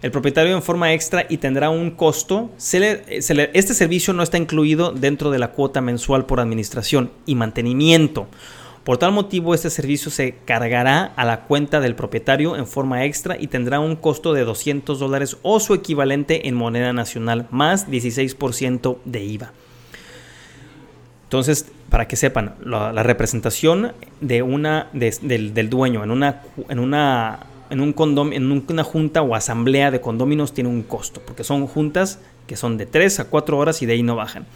el 0.00 0.12
propietario 0.12 0.54
en 0.54 0.62
forma 0.62 0.92
extra 0.92 1.26
y 1.28 1.38
tendrá 1.38 1.70
un 1.70 1.90
costo. 1.90 2.50
este 2.56 3.74
servicio 3.74 4.14
no 4.14 4.22
está 4.22 4.38
incluido 4.38 4.92
dentro 4.92 5.30
de 5.32 5.40
la 5.40 5.50
cuota 5.50 5.80
mensual 5.80 6.24
por 6.24 6.38
administración 6.38 7.10
y 7.26 7.34
mantenimiento. 7.34 8.28
Por 8.84 8.96
tal 8.98 9.10
motivo, 9.10 9.54
este 9.54 9.70
servicio 9.70 10.10
se 10.10 10.36
cargará 10.44 11.12
a 11.16 11.24
la 11.24 11.40
cuenta 11.42 11.80
del 11.80 11.96
propietario 11.96 12.56
en 12.56 12.66
forma 12.66 13.04
extra 13.04 13.36
y 13.38 13.48
tendrá 13.48 13.80
un 13.80 13.96
costo 13.96 14.32
de 14.32 14.44
200 14.44 15.00
dólares 15.00 15.36
o 15.42 15.58
su 15.58 15.74
equivalente 15.74 16.48
en 16.48 16.54
moneda 16.54 16.92
nacional 16.92 17.48
más 17.50 17.88
16% 17.88 18.98
de 19.04 19.24
IVA. 19.24 19.52
Entonces, 21.28 21.66
para 21.90 22.08
que 22.08 22.16
sepan, 22.16 22.54
la, 22.64 23.02
representación 23.02 23.92
de 24.22 24.40
una, 24.40 24.88
del, 24.94 25.52
del, 25.52 25.68
dueño 25.68 26.02
en 26.02 26.10
una, 26.10 26.40
en 26.70 26.78
una 26.78 27.40
en, 27.68 27.82
un 27.82 27.92
condom, 27.92 28.32
en 28.32 28.50
una 28.50 28.82
junta 28.82 29.20
o 29.20 29.34
asamblea 29.34 29.90
de 29.90 30.00
condóminos 30.00 30.54
tiene 30.54 30.70
un 30.70 30.82
costo, 30.82 31.20
porque 31.20 31.44
son 31.44 31.66
juntas 31.66 32.18
que 32.46 32.56
son 32.56 32.78
de 32.78 32.86
3 32.86 33.20
a 33.20 33.24
4 33.24 33.58
horas 33.58 33.82
y 33.82 33.86
de 33.86 33.92
ahí 33.92 34.02
no 34.02 34.16
bajan. 34.16 34.46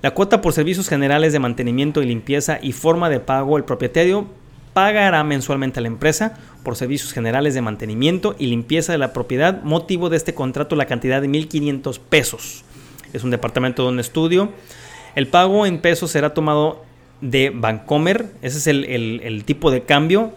La 0.00 0.12
cuota 0.12 0.40
por 0.40 0.54
servicios 0.54 0.88
generales 0.88 1.34
de 1.34 1.38
mantenimiento 1.38 2.02
y 2.02 2.06
limpieza 2.06 2.60
y 2.62 2.72
forma 2.72 3.10
de 3.10 3.20
pago, 3.20 3.58
el 3.58 3.64
propietario 3.64 4.26
pagará 4.72 5.22
mensualmente 5.22 5.80
a 5.80 5.82
la 5.82 5.88
empresa 5.88 6.38
por 6.62 6.76
servicios 6.76 7.12
generales 7.12 7.52
de 7.52 7.60
mantenimiento 7.60 8.36
y 8.38 8.46
limpieza 8.46 8.92
de 8.92 8.98
la 8.98 9.12
propiedad, 9.12 9.62
motivo 9.64 10.08
de 10.08 10.16
este 10.16 10.32
contrato 10.32 10.76
la 10.76 10.86
cantidad 10.86 11.20
de 11.20 11.28
1.500 11.28 11.98
pesos. 11.98 12.64
Es 13.12 13.22
un 13.22 13.30
departamento 13.30 13.90
de 13.90 14.00
estudio. 14.00 14.50
El 15.16 15.26
pago 15.26 15.66
en 15.66 15.80
pesos 15.80 16.12
será 16.12 16.32
tomado 16.32 16.84
de 17.20 17.50
Bancomer, 17.52 18.26
ese 18.42 18.58
es 18.58 18.66
el, 18.68 18.84
el 18.84 19.44
tipo 19.44 19.72
de 19.72 19.82
cambio 19.82 20.32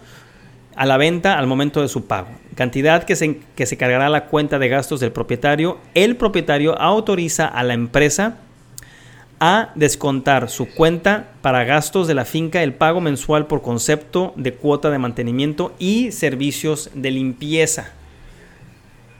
a 0.74 0.86
la 0.86 0.96
venta 0.96 1.38
al 1.38 1.46
momento 1.46 1.82
de 1.82 1.88
su 1.88 2.06
pago. 2.06 2.28
Cantidad 2.54 3.04
que 3.04 3.14
se, 3.14 3.40
que 3.54 3.66
se 3.66 3.76
cargará 3.76 4.06
a 4.06 4.10
la 4.10 4.26
cuenta 4.26 4.58
de 4.58 4.68
gastos 4.70 5.00
del 5.00 5.12
propietario. 5.12 5.78
El 5.94 6.16
propietario 6.16 6.80
autoriza 6.80 7.46
a 7.46 7.62
la 7.62 7.74
empresa 7.74 8.38
a 9.40 9.72
descontar 9.74 10.48
su 10.48 10.66
cuenta 10.66 11.32
para 11.42 11.64
gastos 11.64 12.08
de 12.08 12.14
la 12.14 12.24
finca 12.24 12.62
el 12.62 12.74
pago 12.74 13.00
mensual 13.00 13.46
por 13.46 13.62
concepto 13.62 14.32
de 14.36 14.54
cuota 14.54 14.90
de 14.90 14.98
mantenimiento 14.98 15.74
y 15.78 16.12
servicios 16.12 16.90
de 16.94 17.10
limpieza. 17.10 17.92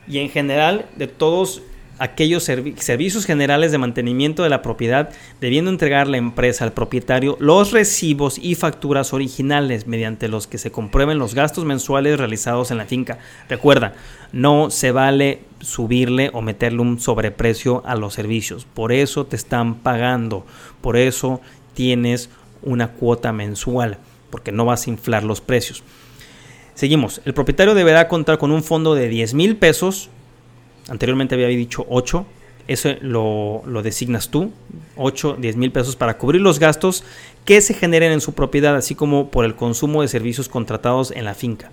Y 0.07 0.17
en 0.17 0.29
general 0.29 0.85
de 0.95 1.07
todos 1.07 1.61
aquellos 2.01 2.43
servicios 2.43 3.27
generales 3.27 3.71
de 3.71 3.77
mantenimiento 3.77 4.41
de 4.41 4.49
la 4.49 4.63
propiedad, 4.63 5.11
debiendo 5.39 5.69
entregar 5.69 6.07
la 6.07 6.17
empresa 6.17 6.63
al 6.63 6.73
propietario 6.73 7.37
los 7.39 7.71
recibos 7.71 8.39
y 8.39 8.55
facturas 8.55 9.13
originales 9.13 9.85
mediante 9.85 10.27
los 10.27 10.47
que 10.47 10.57
se 10.57 10.71
comprueben 10.71 11.19
los 11.19 11.35
gastos 11.35 11.63
mensuales 11.63 12.17
realizados 12.17 12.71
en 12.71 12.79
la 12.79 12.85
finca. 12.85 13.19
Recuerda, 13.47 13.93
no 14.31 14.71
se 14.71 14.91
vale 14.91 15.41
subirle 15.59 16.31
o 16.33 16.41
meterle 16.41 16.81
un 16.81 16.99
sobreprecio 16.99 17.83
a 17.85 17.95
los 17.95 18.15
servicios. 18.15 18.65
Por 18.65 18.91
eso 18.91 19.27
te 19.27 19.35
están 19.35 19.75
pagando. 19.75 20.43
Por 20.81 20.97
eso 20.97 21.39
tienes 21.75 22.31
una 22.63 22.93
cuota 22.93 23.31
mensual, 23.31 23.99
porque 24.31 24.51
no 24.51 24.65
vas 24.65 24.87
a 24.87 24.89
inflar 24.89 25.23
los 25.23 25.39
precios. 25.39 25.83
Seguimos. 26.73 27.21
El 27.25 27.35
propietario 27.35 27.75
deberá 27.75 28.07
contar 28.07 28.39
con 28.39 28.51
un 28.51 28.63
fondo 28.63 28.95
de 28.95 29.07
10 29.07 29.35
mil 29.35 29.55
pesos 29.55 30.09
Anteriormente 30.89 31.35
había 31.35 31.47
dicho 31.47 31.85
8. 31.89 32.25
Eso 32.67 32.89
lo, 33.01 33.63
designas 33.83 34.29
tú. 34.29 34.51
8, 34.95 35.37
10 35.39 35.55
mil 35.57 35.71
pesos 35.71 35.95
para 35.95 36.17
cubrir 36.17 36.41
los 36.41 36.59
gastos 36.59 37.03
que 37.45 37.59
se 37.61 37.73
generen 37.73 38.11
en 38.11 38.21
su 38.21 38.33
propiedad, 38.33 38.75
así 38.75 38.95
como 38.95 39.29
por 39.29 39.45
el 39.45 39.55
consumo 39.55 40.01
de 40.01 40.07
servicios 40.07 40.47
contratados 40.47 41.11
en 41.11 41.25
la 41.25 41.33
finca. 41.33 41.71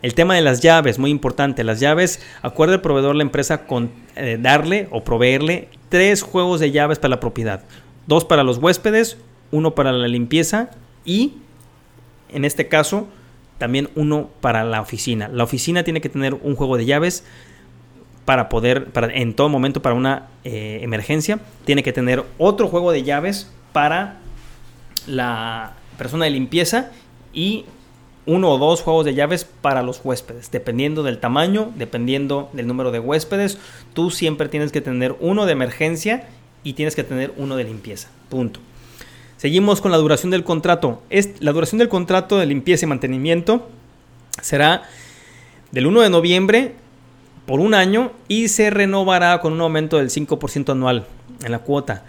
El 0.00 0.14
tema 0.14 0.34
de 0.34 0.42
las 0.42 0.60
llaves, 0.60 0.98
muy 0.98 1.10
importante. 1.10 1.62
Las 1.62 1.78
llaves, 1.78 2.20
acuerda 2.42 2.74
el 2.74 2.80
proveedor 2.80 3.14
la 3.14 3.22
empresa 3.22 3.66
con 3.66 3.90
eh, 4.16 4.36
darle 4.40 4.88
o 4.90 5.04
proveerle 5.04 5.68
tres 5.88 6.22
juegos 6.22 6.58
de 6.58 6.72
llaves 6.72 6.98
para 6.98 7.10
la 7.10 7.20
propiedad. 7.20 7.62
Dos 8.06 8.24
para 8.24 8.42
los 8.42 8.58
huéspedes, 8.58 9.18
uno 9.52 9.76
para 9.76 9.92
la 9.92 10.08
limpieza 10.08 10.70
y, 11.04 11.34
en 12.30 12.44
este 12.44 12.66
caso, 12.66 13.06
también 13.58 13.90
uno 13.94 14.28
para 14.40 14.64
la 14.64 14.80
oficina. 14.80 15.28
La 15.28 15.44
oficina 15.44 15.84
tiene 15.84 16.00
que 16.00 16.08
tener 16.08 16.34
un 16.34 16.56
juego 16.56 16.76
de 16.76 16.84
llaves 16.84 17.24
para 18.24 18.48
poder, 18.48 18.86
para, 18.86 19.12
en 19.12 19.34
todo 19.34 19.48
momento 19.48 19.82
para 19.82 19.94
una 19.94 20.28
eh, 20.44 20.80
emergencia, 20.82 21.40
tiene 21.64 21.82
que 21.82 21.92
tener 21.92 22.24
otro 22.38 22.68
juego 22.68 22.92
de 22.92 23.02
llaves 23.02 23.50
para 23.72 24.18
la 25.06 25.72
persona 25.98 26.24
de 26.24 26.30
limpieza 26.30 26.90
y 27.32 27.64
uno 28.24 28.50
o 28.50 28.58
dos 28.58 28.82
juegos 28.82 29.04
de 29.04 29.14
llaves 29.14 29.44
para 29.44 29.82
los 29.82 30.00
huéspedes. 30.04 30.50
Dependiendo 30.50 31.02
del 31.02 31.18
tamaño, 31.18 31.72
dependiendo 31.74 32.50
del 32.52 32.66
número 32.66 32.92
de 32.92 33.00
huéspedes, 33.00 33.58
tú 33.94 34.10
siempre 34.10 34.48
tienes 34.48 34.70
que 34.70 34.80
tener 34.80 35.16
uno 35.20 35.46
de 35.46 35.52
emergencia 35.52 36.28
y 36.62 36.74
tienes 36.74 36.94
que 36.94 37.02
tener 37.02 37.32
uno 37.36 37.56
de 37.56 37.64
limpieza. 37.64 38.08
Punto. 38.28 38.60
Seguimos 39.36 39.80
con 39.80 39.90
la 39.90 39.96
duración 39.96 40.30
del 40.30 40.44
contrato. 40.44 41.02
la 41.40 41.52
duración 41.52 41.80
del 41.80 41.88
contrato 41.88 42.38
de 42.38 42.46
limpieza 42.46 42.86
y 42.86 42.88
mantenimiento 42.88 43.68
será 44.40 44.84
del 45.72 45.86
1 45.86 46.02
de 46.02 46.10
noviembre 46.10 46.74
por 47.46 47.60
un 47.60 47.74
año 47.74 48.12
y 48.28 48.48
se 48.48 48.70
renovará 48.70 49.40
con 49.40 49.52
un 49.52 49.60
aumento 49.60 49.98
del 49.98 50.10
5% 50.10 50.70
anual 50.70 51.06
en 51.44 51.52
la 51.52 51.60
cuota. 51.60 52.04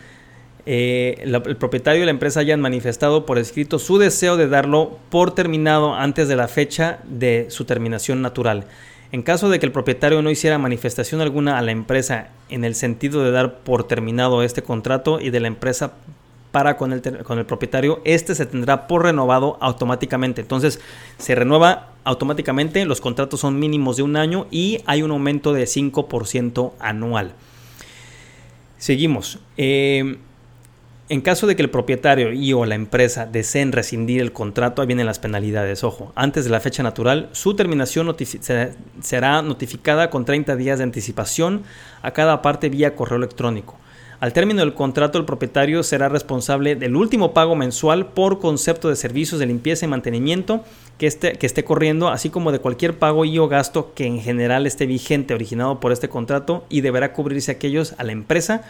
Eh, 0.65 1.17
el 1.19 1.58
propietario 1.58 2.02
de 2.02 2.06
la 2.06 2.12
empresa 2.12 2.39
hayan 2.39 2.62
manifestado 2.62 3.26
por 3.26 3.38
escrito 3.38 3.80
su 3.80 3.98
deseo 3.98 4.38
de 4.38 4.48
darlo 4.48 4.98
por 5.10 5.36
terminado 5.36 5.93
antes 5.93 6.30
de 6.30 6.38
la 6.38 6.48
fecha 6.48 7.00
de 7.04 7.48
su 7.50 7.65
terminación 7.65 8.22
natural. 8.22 8.65
En 9.12 9.22
caso 9.22 9.50
de 9.50 9.60
que 9.60 9.65
el 9.65 9.72
propietario 9.72 10.22
no 10.22 10.32
hiciera 10.32 10.58
manifestación 10.58 11.22
alguna 11.22 11.60
a 11.60 11.62
la 11.62 11.72
empresa 11.72 12.30
en 12.50 12.63
el 12.63 12.76
sentido 12.76 13.24
de 13.24 13.32
dar 13.32 13.60
por 13.60 13.88
terminado 13.88 14.41
este 14.41 14.63
contrato 14.63 15.19
y 15.19 15.30
de 15.30 15.39
la 15.39 15.48
empresa 15.48 15.93
para 16.54 16.78
con 16.78 16.94
el, 16.94 17.02
con 17.24 17.39
el 17.39 17.48
propietario, 17.48 18.00
este 18.06 18.36
se 18.36 18.46
tendrá 18.46 18.86
por 18.86 19.02
renovado 19.02 19.58
automáticamente. 19.60 20.42
Entonces 20.42 20.80
se 21.18 21.34
renueva 21.34 21.89
automáticamente 22.04 22.86
los 22.86 23.02
contratos 23.02 23.39
son 23.39 23.58
mínimos 23.58 23.98
de 23.98 24.04
un 24.04 24.18
año 24.18 24.46
y 24.52 24.82
hay 24.86 25.02
un 25.02 25.10
aumento 25.10 25.52
de 25.52 25.63
5% 25.63 26.74
anual. 26.80 27.34
Seguimos. 28.78 29.39
Eh, 29.58 30.20
en 31.10 31.22
caso 31.22 31.48
de 31.48 31.56
que 31.56 31.63
el 31.63 31.72
propietario 31.72 32.32
y 32.32 32.54
o 32.54 32.66
la 32.66 32.76
empresa 32.76 33.26
deseen 33.26 33.72
rescindir 33.72 34.22
el 34.22 34.32
contrato, 34.32 34.82
ahí 34.82 34.88
vienen 34.88 35.08
las 35.08 35.20
penalidades. 35.20 35.84
Ojo, 35.84 36.13
antes 36.16 36.46
de 36.46 36.52
la 36.52 36.60
fecha 36.60 36.84
natural, 36.84 37.30
su 37.34 37.56
terminación 37.56 38.16
será 39.02 39.42
notificada 39.42 40.10
con 40.12 40.24
30 40.24 40.56
días 40.56 40.78
de 40.78 40.84
anticipación 40.84 41.63
a 42.04 42.12
cada 42.12 42.42
parte 42.44 42.70
vía 42.70 42.96
correo 42.96 43.18
electrónico. 43.18 43.78
Al 44.24 44.32
término 44.32 44.62
del 44.62 44.74
contrato, 44.74 45.18
el 45.18 45.26
propietario 45.26 45.84
será 45.84 46.08
responsable 46.08 46.78
del 46.78 46.96
último 46.96 47.34
pago 47.34 47.58
mensual 47.58 48.06
por 48.06 48.40
concepto 48.40 48.88
de 48.88 48.96
servicios 48.96 49.38
de 49.38 49.48
limpieza 49.48 49.84
y 49.84 49.90
mantenimiento 49.90 50.64
que 50.98 51.08
esté, 51.08 51.34
que 51.34 51.46
esté 51.46 51.66
corriendo, 51.66 52.08
así 52.08 52.30
como 52.30 52.54
de 52.54 52.60
cualquier 52.60 52.98
pago 52.98 53.26
y 53.26 53.38
o 53.38 53.50
gasto 53.50 53.94
que 53.94 54.06
en 54.06 54.22
general 54.22 54.66
esté 54.66 54.86
vigente 54.86 55.34
originado 55.34 55.82
por 55.82 55.92
este 55.92 56.08
contrato 56.08 56.66
y 56.70 56.80
deberá 56.80 57.12
cubrirse 57.12 57.52
aquellos 57.52 57.96
a 57.98 58.06
la 58.06 58.14
empresa 58.14 58.64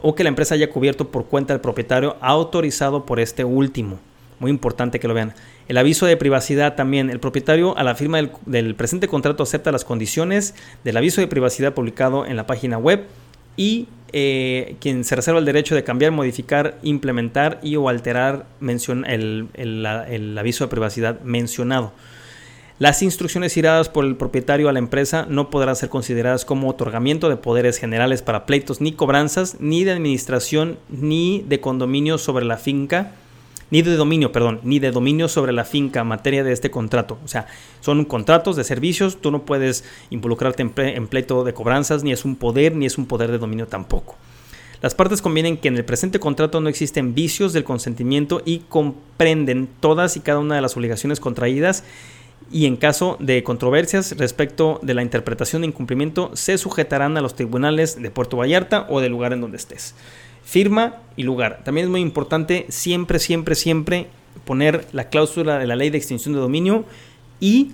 o 0.00 0.14
que 0.14 0.22
la 0.22 0.28
empresa 0.28 0.54
haya 0.54 0.70
cubierto 0.70 1.08
por 1.08 1.26
cuenta 1.26 1.52
del 1.52 1.60
propietario 1.60 2.16
autorizado 2.20 3.04
por 3.04 3.18
este 3.18 3.42
último. 3.42 3.98
Muy 4.38 4.52
importante 4.52 5.00
que 5.00 5.08
lo 5.08 5.14
vean. 5.14 5.34
El 5.66 5.78
aviso 5.78 6.06
de 6.06 6.16
privacidad 6.16 6.76
también. 6.76 7.10
El 7.10 7.18
propietario 7.18 7.76
a 7.76 7.82
la 7.82 7.96
firma 7.96 8.18
del, 8.18 8.30
del 8.46 8.76
presente 8.76 9.08
contrato 9.08 9.42
acepta 9.42 9.72
las 9.72 9.84
condiciones 9.84 10.54
del 10.84 10.96
aviso 10.96 11.20
de 11.20 11.26
privacidad 11.26 11.74
publicado 11.74 12.24
en 12.24 12.36
la 12.36 12.46
página 12.46 12.78
web 12.78 13.08
y 13.56 13.88
eh, 14.12 14.76
quien 14.80 15.04
se 15.04 15.16
reserva 15.16 15.38
el 15.38 15.44
derecho 15.44 15.74
de 15.74 15.84
cambiar, 15.84 16.12
modificar, 16.12 16.78
implementar 16.82 17.58
y 17.62 17.76
o 17.76 17.88
alterar 17.88 18.46
el, 18.60 19.48
el, 19.54 20.38
aviso 20.38 20.64
de 20.64 20.68
privacidad 20.68 21.20
mencionado. 21.22 21.92
Las 22.78 23.02
instrucciones 23.02 23.54
giradas 23.54 23.88
por 23.88 24.04
el 24.04 24.16
propietario 24.16 24.68
a 24.68 24.72
la 24.72 24.78
empresa 24.78 25.26
no 25.28 25.50
podrán 25.50 25.76
ser 25.76 25.88
consideradas 25.88 26.44
como 26.44 26.68
otorgamiento 26.68 27.28
de 27.28 27.36
poderes 27.36 27.78
generales 27.78 28.22
para 28.22 28.44
pleitos 28.44 28.80
ni 28.80 28.92
cobranzas, 28.92 29.56
ni 29.60 29.84
de 29.84 29.92
administración, 29.92 30.78
ni 30.88 31.44
de 31.48 31.60
condominio 31.60 32.18
sobre 32.18 32.44
la 32.44 32.56
finca 32.56 33.12
ni 33.72 33.80
de 33.80 33.96
dominio, 33.96 34.32
perdón, 34.32 34.60
ni 34.64 34.80
de 34.80 34.90
dominio 34.90 35.28
sobre 35.28 35.50
la 35.54 35.64
finca 35.64 36.00
en 36.00 36.06
materia 36.06 36.44
de 36.44 36.52
este 36.52 36.70
contrato. 36.70 37.18
O 37.24 37.28
sea, 37.28 37.46
son 37.80 38.04
contratos 38.04 38.54
de 38.54 38.64
servicios, 38.64 39.16
tú 39.22 39.30
no 39.30 39.46
puedes 39.46 39.82
involucrarte 40.10 40.60
en, 40.62 41.06
pleito 41.08 41.42
de 41.42 41.54
cobranzas, 41.54 42.04
ni 42.04 42.12
es 42.12 42.26
un 42.26 42.36
poder, 42.36 42.76
ni 42.76 42.84
es 42.84 42.98
un 42.98 43.06
poder 43.06 43.30
de 43.30 43.38
dominio 43.38 43.66
tampoco. 43.66 44.16
Las 44.82 44.94
partes 44.94 45.22
convienen 45.22 45.56
que 45.56 45.68
en 45.68 45.78
el 45.78 45.86
presente 45.86 46.20
contrato 46.20 46.60
no 46.60 46.68
existen 46.68 47.14
vicios 47.14 47.54
del 47.54 47.64
consentimiento 47.64 48.42
y 48.44 48.58
comprenden 48.58 49.70
todas 49.80 50.18
y 50.18 50.20
cada 50.20 50.40
una 50.40 50.56
de 50.56 50.60
las 50.60 50.76
obligaciones 50.76 51.18
contraídas 51.18 51.82
y 52.50 52.66
en 52.66 52.76
caso 52.76 53.16
de 53.20 53.42
controversias 53.42 54.18
respecto 54.18 54.80
de 54.82 54.92
la 54.92 55.02
interpretación 55.02 55.62
de 55.62 55.68
incumplimiento 55.68 56.30
se 56.34 56.58
sujetarán 56.58 57.16
a 57.16 57.22
los 57.22 57.36
tribunales 57.36 58.02
de 58.02 58.10
Puerto 58.10 58.36
Vallarta 58.36 58.86
o 58.90 59.00
del 59.00 59.12
lugar 59.12 59.32
en 59.32 59.40
donde 59.40 59.56
estés 59.56 59.94
firma 60.52 60.96
y 61.16 61.22
lugar. 61.22 61.62
También 61.64 61.86
es 61.86 61.90
muy 61.90 62.02
importante 62.02 62.66
siempre, 62.68 63.18
siempre, 63.18 63.54
siempre 63.54 64.08
poner 64.44 64.86
la 64.92 65.08
cláusula 65.08 65.58
de 65.58 65.66
la 65.66 65.76
ley 65.76 65.88
de 65.88 65.96
extinción 65.96 66.34
de 66.34 66.40
dominio 66.40 66.84
y 67.40 67.72